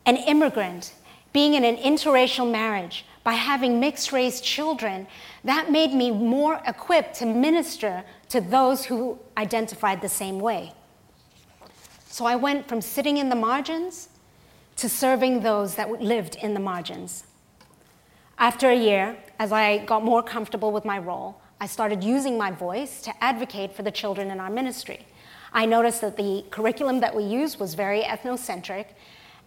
an 0.06 0.18
immigrant, 0.18 0.92
being 1.32 1.54
in 1.54 1.63
an 1.63 1.78
interracial 1.78 2.52
marriage, 2.52 3.06
by 3.24 3.36
having 3.36 3.80
mixed 3.80 4.12
race 4.12 4.42
children, 4.42 5.08
that 5.46 5.72
made 5.72 5.94
me 5.94 6.12
more 6.12 6.62
equipped 6.68 7.15
to 7.20 7.26
minister 7.26 8.04
to 8.28 8.42
those 8.42 8.84
who 8.84 9.18
identified 9.38 10.02
the 10.02 10.10
same 10.10 10.42
way. 10.42 10.74
So 12.12 12.26
I 12.26 12.36
went 12.36 12.67
from 12.67 12.82
sitting 12.82 13.17
in 13.17 13.30
the 13.30 13.36
margins 13.36 14.10
to 14.78 14.89
serving 14.89 15.41
those 15.41 15.76
that 15.76 16.02
lived 16.02 16.36
in 16.38 16.56
the 16.56 16.60
margins. 16.60 17.24
After 18.39 18.69
a 18.72 18.76
year, 18.76 19.15
as 19.38 19.52
I 19.52 19.86
got 19.86 20.04
more 20.04 20.24
comfortable 20.24 20.72
with 20.72 20.86
my 20.86 20.98
role, 20.98 21.39
I 21.62 21.67
started 21.67 22.04
using 22.04 22.36
my 22.36 22.50
voice 22.50 23.02
to 23.04 23.24
advocate 23.24 23.76
for 23.76 23.84
the 23.84 23.91
children 23.91 24.32
in 24.32 24.39
our 24.39 24.50
ministry. 24.50 25.06
I 25.54 25.67
noticed 25.67 26.02
that 26.02 26.17
the 26.17 26.43
curriculum 26.50 27.00
that 27.02 27.15
we 27.15 27.24
used 27.24 27.60
was 27.60 27.76
very 27.76 28.02
ethnocentric 28.02 28.88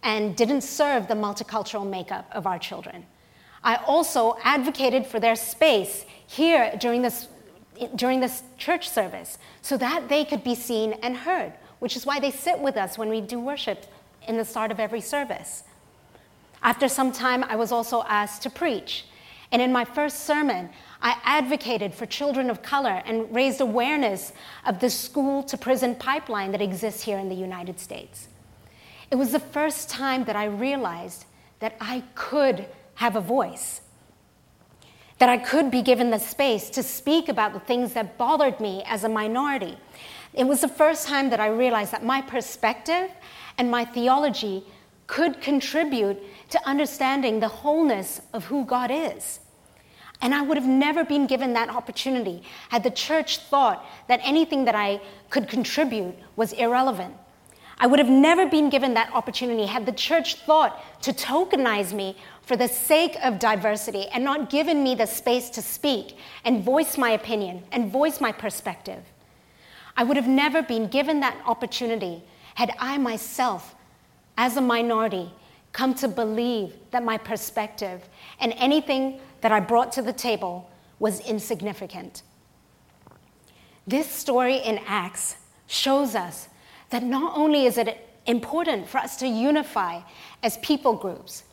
and 0.01 0.35
didn't 0.35 0.61
serve 0.61 1.07
the 1.07 1.15
multicultural 1.15 1.87
makeup 1.87 2.29
of 2.31 2.47
our 2.47 2.59
children. 2.59 3.05
I 3.61 3.75
also 3.75 4.37
advocated 4.41 5.05
for 5.05 5.19
their 5.19 5.35
space 5.35 6.05
here 6.25 6.73
during 6.79 7.01
this, 7.01 7.27
during 7.95 8.21
this 8.21 8.41
church 8.57 8.89
service 8.89 9.37
so 9.61 9.75
that 9.77 10.07
they 10.07 10.23
could 10.23 10.45
be 10.45 10.55
seen 10.55 10.93
and 11.03 11.17
heard 11.17 11.53
which 11.83 11.97
is 11.97 12.05
why 12.05 12.17
they 12.17 12.31
sit 12.31 12.57
with 12.59 12.77
us 12.77 12.97
when 12.97 13.09
we 13.09 13.19
do 13.19 13.37
worship 13.37 13.87
in 14.25 14.37
the 14.37 14.45
start 14.45 14.71
of 14.71 14.79
every 14.79 15.01
service. 15.01 15.65
After 16.61 16.87
some 16.87 17.11
time, 17.11 17.43
I 17.43 17.57
was 17.57 17.73
also 17.73 18.03
asked 18.03 18.41
to 18.43 18.49
preach. 18.49 19.03
And 19.51 19.61
in 19.61 19.73
my 19.73 19.83
first 19.83 20.21
sermon, 20.21 20.69
I 21.01 21.17
advocated 21.25 21.93
for 21.93 22.05
children 22.05 22.49
of 22.49 22.63
color 22.63 23.03
and 23.05 23.29
raised 23.35 23.59
awareness 23.59 24.31
of 24.65 24.79
the 24.79 24.89
school 24.89 25.43
to 25.43 25.57
prison 25.57 25.95
pipeline 25.95 26.53
that 26.53 26.61
exists 26.61 27.03
here 27.03 27.19
in 27.19 27.27
the 27.27 27.35
United 27.35 27.81
States. 27.81 28.29
It 29.11 29.15
was 29.15 29.33
the 29.33 29.39
first 29.39 29.89
time 29.89 30.23
that 30.23 30.37
I 30.37 30.45
realized 30.45 31.25
that 31.59 31.75
I 31.81 32.03
could 32.15 32.65
have 32.95 33.17
a 33.17 33.21
voice, 33.21 33.81
that 35.17 35.27
I 35.27 35.37
could 35.37 35.69
be 35.69 35.81
given 35.81 36.11
the 36.11 36.19
space 36.19 36.69
to 36.69 36.81
speak 36.81 37.27
about 37.27 37.51
the 37.51 37.59
things 37.59 37.91
that 37.91 38.17
bothered 38.17 38.61
me 38.61 38.83
as 38.85 39.03
a 39.03 39.09
minority, 39.09 39.77
it 40.33 40.45
was 40.45 40.61
the 40.61 40.67
first 40.67 41.07
time 41.07 41.29
that 41.29 41.39
I 41.39 41.47
realized 41.47 41.91
that 41.91 42.03
my 42.03 42.21
perspective 42.21 43.09
and 43.57 43.69
my 43.69 43.85
theology 43.85 44.63
could 45.07 45.41
contribute 45.41 46.17
to 46.49 46.67
understanding 46.67 47.39
the 47.39 47.47
wholeness 47.47 48.21
of 48.33 48.45
who 48.45 48.65
God 48.65 48.89
is. 48.91 49.39
And 50.21 50.33
I 50.33 50.41
would 50.41 50.57
have 50.57 50.67
never 50.67 51.03
been 51.03 51.27
given 51.27 51.53
that 51.53 51.69
opportunity 51.69 52.43
had 52.69 52.83
the 52.83 52.89
church 52.91 53.39
thought 53.39 53.85
that 54.07 54.21
anything 54.23 54.65
that 54.65 54.75
I 54.75 55.01
could 55.29 55.47
contribute 55.47 56.15
was 56.35 56.53
irrelevant. 56.53 57.15
I 57.77 57.87
would 57.87 57.99
have 57.99 58.09
never 58.09 58.47
been 58.47 58.69
given 58.69 58.93
that 58.93 59.13
opportunity 59.13 59.65
had 59.65 59.85
the 59.85 59.91
church 59.91 60.35
thought 60.35 60.81
to 61.01 61.11
tokenize 61.11 61.91
me 61.91 62.15
for 62.41 62.55
the 62.55 62.67
sake 62.67 63.17
of 63.21 63.39
diversity 63.39 64.07
and 64.13 64.23
not 64.23 64.49
given 64.49 64.83
me 64.83 64.95
the 64.95 65.05
space 65.05 65.49
to 65.51 65.61
speak 65.61 66.17
and 66.45 66.63
voice 66.63 66.97
my 66.97 67.11
opinion 67.11 67.63
and 67.71 67.91
voice 67.91 68.21
my 68.21 68.31
perspective. 68.31 69.03
I 69.95 70.03
would 70.03 70.17
have 70.17 70.27
never 70.27 70.63
been 70.63 70.87
given 70.87 71.19
that 71.19 71.37
opportunity 71.45 72.23
had 72.55 72.71
I 72.79 72.97
myself, 72.97 73.75
as 74.37 74.57
a 74.57 74.61
minority, 74.61 75.31
come 75.71 75.93
to 75.95 76.07
believe 76.07 76.73
that 76.91 77.03
my 77.03 77.17
perspective 77.17 78.07
and 78.39 78.53
anything 78.57 79.19
that 79.41 79.51
I 79.51 79.59
brought 79.59 79.91
to 79.93 80.01
the 80.01 80.13
table 80.13 80.69
was 80.99 81.19
insignificant. 81.21 82.21
This 83.85 84.09
story 84.09 84.57
in 84.57 84.79
Acts 84.87 85.37
shows 85.67 86.15
us 86.15 86.47
that 86.89 87.03
not 87.03 87.35
only 87.35 87.65
is 87.65 87.77
it 87.77 88.09
important 88.25 88.87
for 88.87 88.99
us 88.99 89.17
to 89.17 89.27
unify 89.27 90.01
as 90.41 90.57
people 90.57 90.93
groups, 90.93 91.43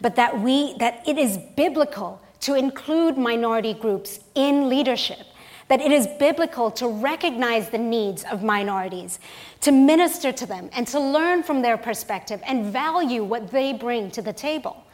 but 0.00 0.16
that 0.16 0.40
we 0.40 0.76
that 0.78 1.08
it 1.08 1.18
is 1.18 1.38
biblical 1.56 2.20
to 2.40 2.54
include 2.54 3.16
minority 3.16 3.74
groups 3.74 4.20
in 4.34 4.68
leadership 4.68 5.26
that 5.68 5.80
it 5.80 5.92
is 5.92 6.06
biblical 6.18 6.70
to 6.72 6.88
recognize 6.88 7.68
the 7.68 7.78
needs 7.78 8.24
of 8.24 8.42
minorities, 8.42 9.18
to 9.60 9.70
minister 9.70 10.32
to 10.32 10.46
them, 10.46 10.70
and 10.72 10.86
to 10.88 10.98
learn 10.98 11.42
from 11.42 11.62
their 11.62 11.76
perspective 11.76 12.40
and 12.46 12.66
value 12.72 13.22
what 13.22 13.50
they 13.50 13.72
bring 13.72 14.10
to 14.10 14.22
the 14.22 14.32
table. 14.32 14.84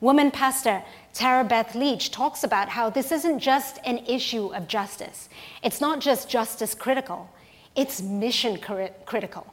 Woman 0.00 0.30
pastor 0.30 0.82
Tara 1.14 1.44
Beth 1.44 1.74
Leach 1.74 2.10
talks 2.10 2.44
about 2.44 2.68
how 2.68 2.90
this 2.90 3.12
isn't 3.12 3.38
just 3.38 3.78
an 3.84 3.98
issue 3.98 4.52
of 4.54 4.68
justice. 4.68 5.28
It's 5.62 5.80
not 5.80 6.00
just 6.00 6.28
justice 6.28 6.74
critical, 6.74 7.30
it's 7.74 8.02
mission 8.02 8.58
critical 8.58 9.46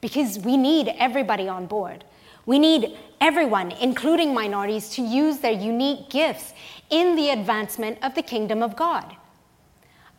because 0.00 0.38
we 0.40 0.56
need 0.58 0.88
everybody 0.98 1.48
on 1.48 1.64
board. 1.64 2.04
We 2.44 2.58
need 2.58 2.98
everyone, 3.22 3.70
including 3.72 4.34
minorities, 4.34 4.90
to 4.90 5.02
use 5.02 5.38
their 5.38 5.52
unique 5.52 6.10
gifts 6.10 6.52
in 6.90 7.16
the 7.16 7.30
advancement 7.30 7.98
of 8.02 8.14
the 8.14 8.22
kingdom 8.22 8.62
of 8.62 8.76
God. 8.76 9.16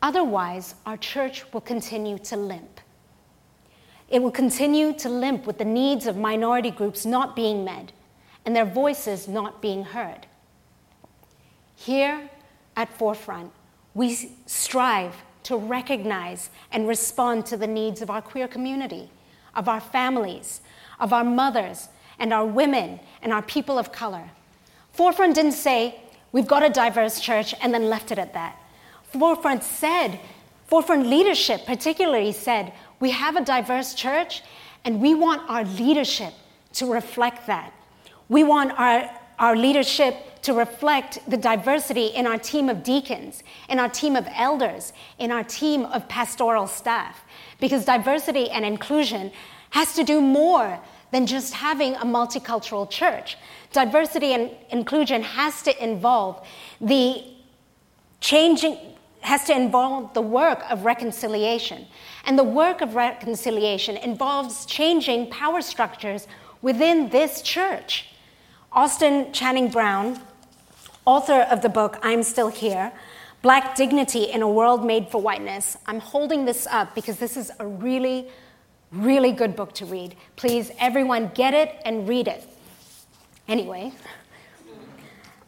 Otherwise, 0.06 0.76
our 0.86 0.98
church 0.98 1.52
will 1.52 1.62
continue 1.62 2.20
to 2.20 2.38
limp. 2.38 2.80
It 4.08 4.22
will 4.22 4.30
continue 4.30 4.94
to 5.00 5.10
limp 5.10 5.48
with 5.48 5.58
the 5.58 5.66
needs 5.66 6.06
of 6.06 6.16
minority 6.16 6.70
groups 6.70 7.08
not 7.08 7.36
being 7.36 7.66
met 7.66 7.92
and 8.46 8.56
their 8.56 8.66
voices 8.66 9.28
not 9.28 9.64
being 9.64 9.84
heard. 9.84 10.28
Here 11.76 12.30
at 12.76 12.96
Forefront, 12.96 13.52
we 13.96 14.30
strive 14.46 15.16
to 15.42 15.58
recognize 15.58 16.52
and 16.72 16.88
respond 16.88 17.48
to 17.48 17.58
the 17.58 17.66
needs 17.66 18.04
of 18.04 18.12
our 18.12 18.22
queer 18.22 18.48
community, 18.48 19.10
of 19.56 19.68
our 19.68 19.82
families, 19.82 20.62
of 21.00 21.14
our 21.14 21.24
mothers, 21.24 21.90
and 22.20 22.32
our 22.32 22.46
women 22.46 23.00
and 23.24 23.34
our 23.34 23.42
people 23.42 23.80
of 23.80 23.92
color. 23.92 24.30
Forefront 24.92 25.34
didn't 25.34 25.54
say, 25.54 26.00
we've 26.32 26.46
got 26.46 26.62
a 26.62 26.70
diverse 26.70 27.20
church, 27.20 27.56
and 27.60 27.74
then 27.74 27.90
left 27.90 28.12
it 28.12 28.20
at 28.20 28.36
that. 28.36 28.62
Forefront 29.18 29.64
said, 29.64 30.20
Forefront 30.68 31.08
leadership 31.08 31.66
particularly 31.66 32.32
said, 32.32 32.74
we 33.00 33.12
have 33.12 33.36
a 33.36 33.44
diverse 33.44 33.94
church 33.94 34.42
and 34.84 35.02
we 35.02 35.14
want 35.14 35.50
our 35.50 35.64
leadership 35.64 36.34
to 36.74 36.92
reflect 36.92 37.48
that. 37.48 37.74
We 38.30 38.44
want 38.44 38.78
our, 38.80 39.10
our 39.40 39.56
leadership 39.56 40.42
to 40.44 40.54
reflect 40.54 41.20
the 41.28 41.38
diversity 41.38 42.08
in 42.08 42.28
our 42.28 42.38
team 42.38 42.70
of 42.70 42.84
deacons, 42.84 43.44
in 43.70 43.80
our 43.80 43.90
team 43.90 44.16
of 44.16 44.28
elders, 44.36 44.94
in 45.18 45.32
our 45.32 45.44
team 45.44 45.86
of 45.86 46.08
pastoral 46.08 46.68
staff. 46.68 47.24
Because 47.60 47.86
diversity 47.86 48.50
and 48.50 48.66
inclusion 48.66 49.32
has 49.72 49.94
to 49.96 50.04
do 50.04 50.22
more 50.22 50.80
than 51.12 51.26
just 51.26 51.54
having 51.54 51.96
a 51.96 52.06
multicultural 52.06 52.90
church. 52.90 53.38
Diversity 53.72 54.34
and 54.34 54.52
inclusion 54.70 55.24
has 55.24 55.62
to 55.64 55.84
involve 55.84 56.46
the 56.80 57.24
changing, 58.20 58.78
has 59.26 59.44
to 59.46 59.56
involve 59.56 60.14
the 60.14 60.22
work 60.22 60.64
of 60.70 60.86
reconciliation. 60.86 61.86
And 62.26 62.38
the 62.38 62.44
work 62.44 62.82
of 62.82 62.96
reconciliation 62.96 63.98
involves 63.98 64.66
changing 64.66 65.30
power 65.30 65.62
structures 65.62 66.28
within 66.62 67.10
this 67.10 67.42
church. 67.42 68.08
Austin 68.72 69.32
Channing 69.32 69.70
Brown, 69.70 70.20
author 71.06 71.42
of 71.42 71.62
the 71.62 71.70
book 71.70 71.98
I'm 72.02 72.24
Still 72.24 72.50
Here 72.50 72.92
Black 73.46 73.76
Dignity 73.76 74.24
in 74.24 74.42
a 74.42 74.50
World 74.50 74.84
Made 74.84 75.10
for 75.10 75.22
Whiteness, 75.22 75.78
I'm 75.86 76.00
holding 76.00 76.46
this 76.46 76.66
up 76.66 76.96
because 76.96 77.20
this 77.20 77.38
is 77.38 77.52
a 77.60 77.68
really, 77.68 78.28
really 78.92 79.32
good 79.32 79.56
book 79.56 79.72
to 79.74 79.86
read. 79.86 80.16
Please, 80.36 80.72
everyone, 80.80 81.30
get 81.36 81.54
it 81.54 81.76
and 81.86 82.10
read 82.10 82.28
it. 82.28 82.44
Anyway, 83.48 83.94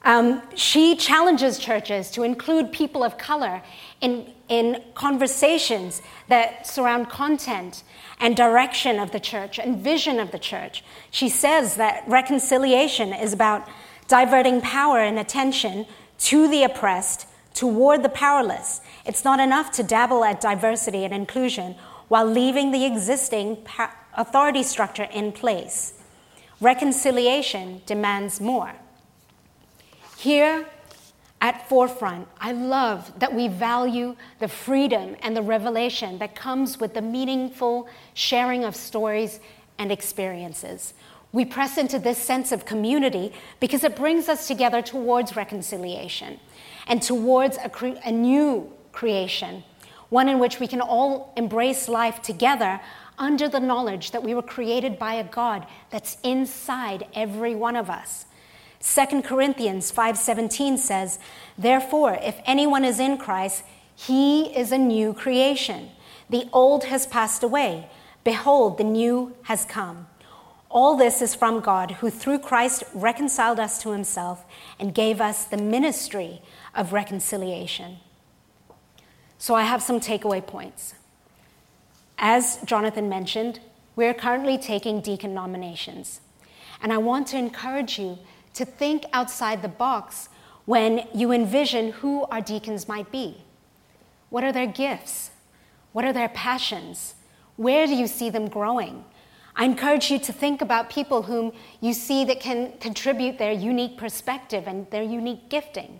um, 0.07 0.41
she 0.55 0.95
challenges 0.95 1.59
churches 1.59 2.09
to 2.11 2.23
include 2.23 2.71
people 2.71 3.03
of 3.03 3.17
color 3.17 3.61
in, 3.99 4.31
in 4.47 4.81
conversations 4.95 6.01
that 6.29 6.65
surround 6.65 7.09
content 7.09 7.83
and 8.21 8.33
direction 8.33 8.99
of 8.99 9.11
the 9.11 9.19
church 9.19 9.59
and 9.59 9.83
vision 9.83 10.17
of 10.17 10.31
the 10.31 10.39
church. 10.39 10.81
She 11.11 11.27
says 11.27 11.75
that 11.75 12.05
reconciliation 12.07 13.11
is 13.11 13.33
about 13.33 13.67
diverting 14.07 14.61
power 14.61 14.99
and 14.99 15.19
attention 15.19 15.85
to 16.19 16.47
the 16.47 16.63
oppressed 16.63 17.27
toward 17.53 18.01
the 18.01 18.09
powerless. 18.09 18.79
It's 19.05 19.25
not 19.25 19.41
enough 19.41 19.71
to 19.71 19.83
dabble 19.83 20.23
at 20.23 20.39
diversity 20.39 21.03
and 21.03 21.13
inclusion 21.13 21.75
while 22.07 22.25
leaving 22.25 22.71
the 22.71 22.85
existing 22.85 23.57
authority 24.15 24.63
structure 24.63 25.09
in 25.11 25.33
place. 25.33 25.95
Reconciliation 26.61 27.81
demands 27.85 28.39
more. 28.39 28.73
Here 30.17 30.65
at 31.39 31.69
Forefront, 31.69 32.27
I 32.41 32.51
love 32.51 33.19
that 33.19 33.35
we 33.35 33.47
value 33.47 34.15
the 34.39 34.47
freedom 34.47 35.15
and 35.21 35.37
the 35.37 35.43
revelation 35.43 36.17
that 36.17 36.35
comes 36.35 36.79
with 36.79 36.95
the 36.95 37.03
meaningful 37.03 37.87
sharing 38.15 38.63
of 38.63 38.75
stories 38.75 39.39
and 39.77 39.91
experiences. 39.91 40.95
We 41.31 41.45
press 41.45 41.77
into 41.77 41.99
this 41.99 42.17
sense 42.17 42.51
of 42.51 42.65
community 42.65 43.31
because 43.59 43.83
it 43.83 43.95
brings 43.95 44.27
us 44.27 44.47
together 44.47 44.81
towards 44.81 45.35
reconciliation 45.35 46.39
and 46.87 46.99
towards 46.99 47.57
a, 47.63 47.69
cre- 47.69 47.99
a 48.03 48.11
new 48.11 48.73
creation, 48.93 49.63
one 50.09 50.29
in 50.29 50.39
which 50.39 50.59
we 50.59 50.67
can 50.67 50.81
all 50.81 51.31
embrace 51.37 51.87
life 51.87 52.23
together 52.23 52.81
under 53.19 53.47
the 53.47 53.59
knowledge 53.59 54.09
that 54.11 54.23
we 54.23 54.33
were 54.33 54.41
created 54.41 54.97
by 54.97 55.13
a 55.13 55.23
God 55.25 55.67
that's 55.91 56.17
inside 56.23 57.05
every 57.13 57.53
one 57.53 57.75
of 57.75 57.91
us. 57.91 58.25
2 58.79 59.23
Corinthians 59.23 59.91
5:17 59.91 60.77
says, 60.77 61.19
"Therefore, 61.57 62.13
if 62.15 62.39
anyone 62.45 62.85
is 62.85 62.99
in 62.99 63.17
Christ, 63.17 63.63
he 63.95 64.55
is 64.55 64.71
a 64.71 64.77
new 64.77 65.13
creation. 65.13 65.91
The 66.29 66.47
old 66.53 66.85
has 66.85 67.07
passed 67.07 67.43
away; 67.43 67.89
behold, 68.23 68.77
the 68.77 68.83
new 68.83 69.35
has 69.43 69.65
come." 69.65 70.07
All 70.69 70.95
this 70.95 71.21
is 71.21 71.33
from 71.33 71.61
God, 71.61 71.91
who 71.91 72.09
through 72.09 72.39
Christ 72.39 72.83
reconciled 72.93 73.59
us 73.59 73.81
to 73.81 73.91
himself 73.91 74.45
and 74.77 74.93
gave 74.93 75.21
us 75.21 75.45
the 75.45 75.57
ministry 75.57 76.41
of 76.75 76.93
reconciliation. 76.93 77.99
So 79.37 79.55
I 79.55 79.63
have 79.63 79.81
some 79.81 79.99
takeaway 79.99 80.45
points. 80.45 80.93
As 82.17 82.57
Jonathan 82.65 83.07
mentioned, 83.07 83.59
we're 83.95 84.13
currently 84.13 84.57
taking 84.57 84.99
deacon 85.01 85.33
nominations. 85.33 86.19
And 86.81 86.91
I 86.91 86.97
want 86.97 87.27
to 87.27 87.37
encourage 87.37 87.97
you 87.97 88.19
to 88.57 88.65
think 88.65 89.05
outside 89.13 89.61
the 89.61 89.67
box 89.67 90.29
when 90.65 91.07
you 91.13 91.31
envision 91.31 91.91
who 91.91 92.23
our 92.25 92.41
deacons 92.41 92.87
might 92.87 93.11
be. 93.11 93.37
What 94.29 94.43
are 94.43 94.51
their 94.51 94.67
gifts? 94.67 95.31
What 95.93 96.05
are 96.05 96.11
their 96.11 96.29
passions? 96.29 97.15
Where 97.55 97.87
do 97.87 97.95
you 97.95 98.07
see 98.07 98.29
them 98.29 98.49
growing? 98.49 99.05
I 99.55 99.65
encourage 99.65 100.11
you 100.11 100.19
to 100.19 100.33
think 100.33 100.61
about 100.61 100.89
people 100.89 101.23
whom 101.23 101.51
you 101.81 101.93
see 101.93 102.25
that 102.25 102.39
can 102.39 102.73
contribute 102.79 103.37
their 103.37 103.51
unique 103.51 103.97
perspective 103.97 104.67
and 104.67 104.89
their 104.91 105.03
unique 105.03 105.49
gifting. 105.49 105.99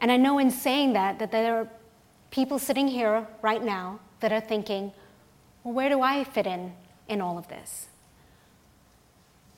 And 0.00 0.10
I 0.10 0.16
know 0.16 0.38
in 0.38 0.50
saying 0.50 0.94
that 0.94 1.18
that 1.18 1.30
there 1.30 1.56
are 1.58 1.68
people 2.30 2.58
sitting 2.58 2.88
here 2.88 3.26
right 3.42 3.62
now 3.62 4.00
that 4.20 4.32
are 4.32 4.40
thinking, 4.40 4.92
well, 5.62 5.74
where 5.74 5.88
do 5.88 6.00
I 6.00 6.24
fit 6.24 6.46
in 6.46 6.72
in 7.08 7.20
all 7.20 7.38
of 7.38 7.48
this? 7.48 7.88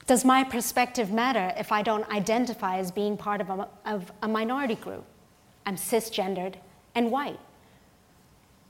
Does 0.07 0.23
my 0.23 0.43
perspective 0.43 1.11
matter 1.11 1.51
if 1.57 1.71
I 1.71 1.81
don't 1.81 2.07
identify 2.09 2.77
as 2.77 2.91
being 2.91 3.17
part 3.17 3.41
of 3.41 3.49
a, 3.49 3.67
of 3.85 4.11
a 4.21 4.27
minority 4.27 4.75
group? 4.75 5.03
I'm 5.65 5.77
cisgendered 5.77 6.55
and 6.93 7.11
white. 7.11 7.39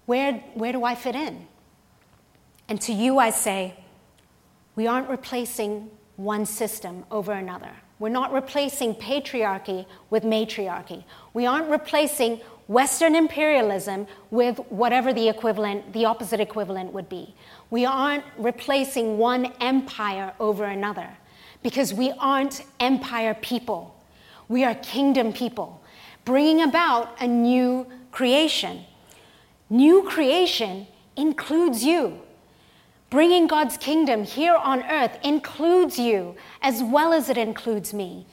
Where, 0.06 0.34
where 0.54 0.72
do 0.72 0.86
I 0.86 0.96
fit 0.96 1.16
in? 1.16 1.48
And 2.70 2.80
to 2.82 2.94
you, 2.94 3.20
I 3.20 3.32
say, 3.32 3.76
We 4.76 4.88
aren't 4.88 5.10
replacing 5.10 5.90
one 6.16 6.46
system 6.46 7.04
over 7.12 7.34
another. 7.34 7.72
We're 8.00 8.10
not 8.10 8.32
replacing 8.32 8.96
patriarchy 8.96 9.86
with 10.10 10.24
matriarchy. 10.24 11.04
We 11.34 11.46
aren't 11.46 11.70
replacing 11.70 12.42
Western 12.68 13.16
imperialism 13.16 14.08
with 14.32 14.58
whatever 14.70 15.14
the 15.14 15.30
equivalent, 15.30 15.94
the 15.94 16.06
opposite 16.06 16.40
equivalent 16.40 16.94
would 16.94 17.10
be. 17.10 17.36
We 17.70 17.86
aren't 17.86 18.24
replacing 18.38 19.18
one 19.18 19.54
empire 19.60 20.34
over 20.40 20.66
another 20.66 21.10
because 21.66 21.92
we 21.92 22.14
aren't 22.20 22.62
empire 22.80 23.34
people. 23.34 24.00
We 24.48 24.64
are 24.64 24.76
kingdom 24.76 25.34
people, 25.34 25.82
bringing 26.24 26.62
about 26.62 27.20
a 27.20 27.26
new 27.26 27.88
creation. 28.12 28.86
New 29.68 30.04
creation 30.04 30.86
includes 31.16 31.84
you. 31.84 32.20
Bringing 33.10 33.48
God's 33.48 33.78
kingdom 33.78 34.26
here 34.26 34.54
on 34.54 34.84
earth 34.84 35.18
includes 35.24 35.98
you 35.98 36.36
as 36.62 36.84
well 36.84 37.12
as 37.12 37.30
it 37.30 37.38
includes 37.40 37.96
me. 37.96 38.28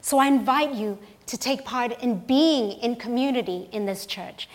So 0.00 0.18
I 0.18 0.28
invite 0.28 0.72
you 0.74 0.98
to 1.26 1.36
take 1.36 1.66
part 1.66 2.00
in 2.00 2.20
being 2.20 2.78
in 2.80 2.96
community 2.96 3.68
in 3.72 3.84
this 3.84 4.06
church. 4.06 4.48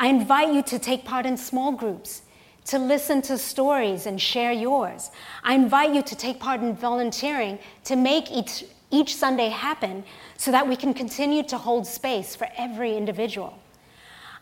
I 0.00 0.08
invite 0.08 0.52
you 0.52 0.64
to 0.64 0.80
take 0.80 1.04
part 1.04 1.26
in 1.26 1.36
small 1.36 1.70
groups, 1.70 2.22
to 2.66 2.78
listen 2.78 3.22
to 3.22 3.38
stories 3.38 4.06
and 4.06 4.20
share 4.20 4.52
yours. 4.52 5.10
I 5.42 5.54
invite 5.54 5.94
you 5.94 6.02
to 6.02 6.16
take 6.16 6.38
part 6.38 6.60
in 6.60 6.74
volunteering 6.74 7.58
to 7.84 7.96
make 7.96 8.30
each, 8.30 8.64
each 8.90 9.16
Sunday 9.16 9.48
happen 9.48 10.04
so 10.36 10.52
that 10.52 10.68
we 10.68 10.76
can 10.76 10.94
continue 10.94 11.42
to 11.44 11.58
hold 11.58 11.86
space 11.86 12.36
for 12.36 12.48
every 12.56 12.96
individual. 12.96 13.58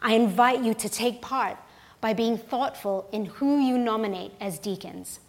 I 0.02 0.14
invite 0.14 0.62
you 0.62 0.74
to 0.74 0.88
take 0.88 1.20
part 1.20 1.56
by 2.00 2.14
being 2.14 2.38
thoughtful 2.38 3.08
in 3.12 3.26
who 3.26 3.60
you 3.60 3.76
nominate 3.76 4.32
as 4.40 4.58
deacons. 4.58 5.20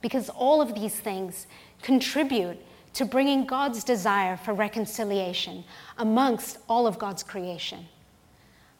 Because 0.00 0.28
all 0.30 0.60
of 0.60 0.74
these 0.74 0.94
things 0.94 1.46
contribute 1.82 2.58
to 2.94 3.04
bringing 3.04 3.46
God's 3.46 3.84
desire 3.84 4.36
for 4.36 4.52
reconciliation 4.52 5.64
amongst 5.98 6.58
all 6.68 6.86
of 6.86 6.98
God's 6.98 7.22
creation. 7.22 7.86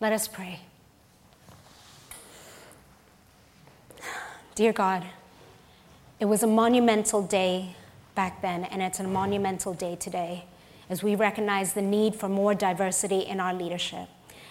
Let 0.01 0.13
us 0.13 0.27
pray. 0.27 0.61
Dear 4.61 4.75
God, 4.75 5.07
it 6.19 6.27
was 6.27 6.43
a 6.43 6.47
monumental 6.47 7.23
day 7.23 7.77
back 8.15 8.43
then, 8.43 8.65
and 8.65 8.83
it's 8.83 9.01
a 9.01 9.05
monumental 9.05 9.73
day 9.73 9.97
today 9.97 10.45
as 10.91 11.03
we 11.03 11.15
recognize 11.15 11.73
the 11.73 11.81
need 11.81 12.15
for 12.15 12.29
more 12.29 12.55
diversity 12.55 13.21
in 13.21 13.41
our 13.41 13.55
leadership. 13.55 14.07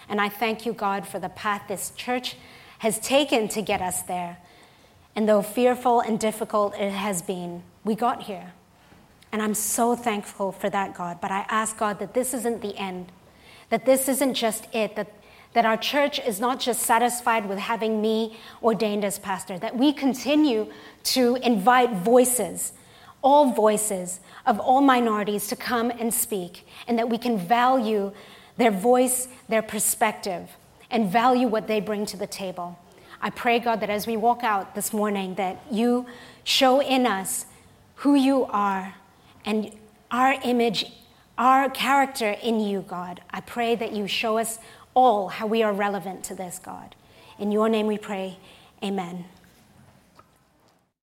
And 0.10 0.20
I 0.20 0.28
thank 0.28 0.66
you, 0.66 0.74
God, 0.74 1.08
for 1.08 1.20
the 1.20 1.30
path 1.30 1.66
this 1.68 1.92
church 1.92 2.38
has 2.80 2.98
taken 2.98 3.50
to 3.50 3.62
get 3.62 3.84
us 3.84 4.02
there. 4.02 4.40
And 5.16 5.30
though 5.30 5.44
fearful 5.44 6.00
and 6.00 6.20
difficult 6.20 6.74
it 6.74 6.90
has 6.90 7.22
been, 7.22 7.62
we 7.84 7.94
got 7.94 8.24
here. 8.24 8.54
And 9.32 9.44
I'm 9.44 9.54
so 9.54 9.96
thankful 9.96 10.52
for 10.52 10.72
that, 10.72 10.96
God. 10.96 11.22
But 11.22 11.30
I 11.30 11.46
ask 11.50 11.78
God 11.78 12.00
that 12.00 12.16
this 12.16 12.34
isn't 12.34 12.64
the 12.64 12.76
end, 12.78 13.12
that 13.70 13.86
this 13.86 14.10
isn't 14.10 14.34
just 14.34 14.74
it, 14.74 14.96
that, 14.96 15.14
that 15.54 15.66
our 15.66 15.78
church 15.78 16.20
is 16.20 16.40
not 16.40 16.60
just 16.60 16.82
satisfied 16.84 17.48
with 17.50 17.58
having 17.58 18.02
me 18.02 18.38
ordained 18.62 19.04
as 19.04 19.18
pastor, 19.18 19.58
that 19.60 19.76
we 19.76 19.92
continue 19.92 20.68
to 21.04 21.36
invite 21.38 21.92
voices, 21.92 22.74
all 23.22 23.52
voices 23.52 24.20
of 24.46 24.60
all 24.60 24.82
minorities 24.82 25.48
to 25.48 25.56
come 25.56 25.92
and 25.92 26.14
speak, 26.14 26.68
and 26.88 26.98
that 27.00 27.10
we 27.10 27.18
can 27.18 27.38
value 27.38 28.12
their 28.58 28.72
voice, 28.72 29.28
their 29.48 29.62
perspective, 29.62 30.50
and 30.92 31.12
value 31.12 31.48
what 31.48 31.68
they 31.68 31.80
bring 31.80 32.06
to 32.06 32.18
the 32.18 32.28
table. 32.28 32.78
I 33.22 33.30
pray, 33.30 33.60
God, 33.60 33.82
that 33.82 33.90
as 33.90 34.08
we 34.08 34.18
walk 34.18 34.44
out 34.44 34.76
this 34.76 34.94
morning, 34.94 35.36
that 35.36 35.62
you 35.72 36.06
show 36.44 36.82
in 36.82 37.06
us 37.06 37.46
who 37.96 38.16
you 38.16 38.46
are 38.46 38.96
and 39.46 39.72
our 40.10 40.34
image, 40.44 40.86
our 41.38 41.70
character 41.70 42.32
in 42.32 42.60
you, 42.60 42.82
God. 42.82 43.22
I 43.30 43.42
pray 43.42 43.76
that 43.76 43.92
you 43.92 44.08
show 44.08 44.38
us 44.38 44.60
all 44.94 45.30
how 45.30 45.48
we 45.48 45.64
are 45.64 45.74
relevant 45.74 46.24
to 46.26 46.36
this, 46.36 46.60
God. 46.60 46.96
In 47.38 47.52
your 47.52 47.70
name 47.70 47.88
we 47.88 47.98
pray, 47.98 48.38
amen. 48.84 49.26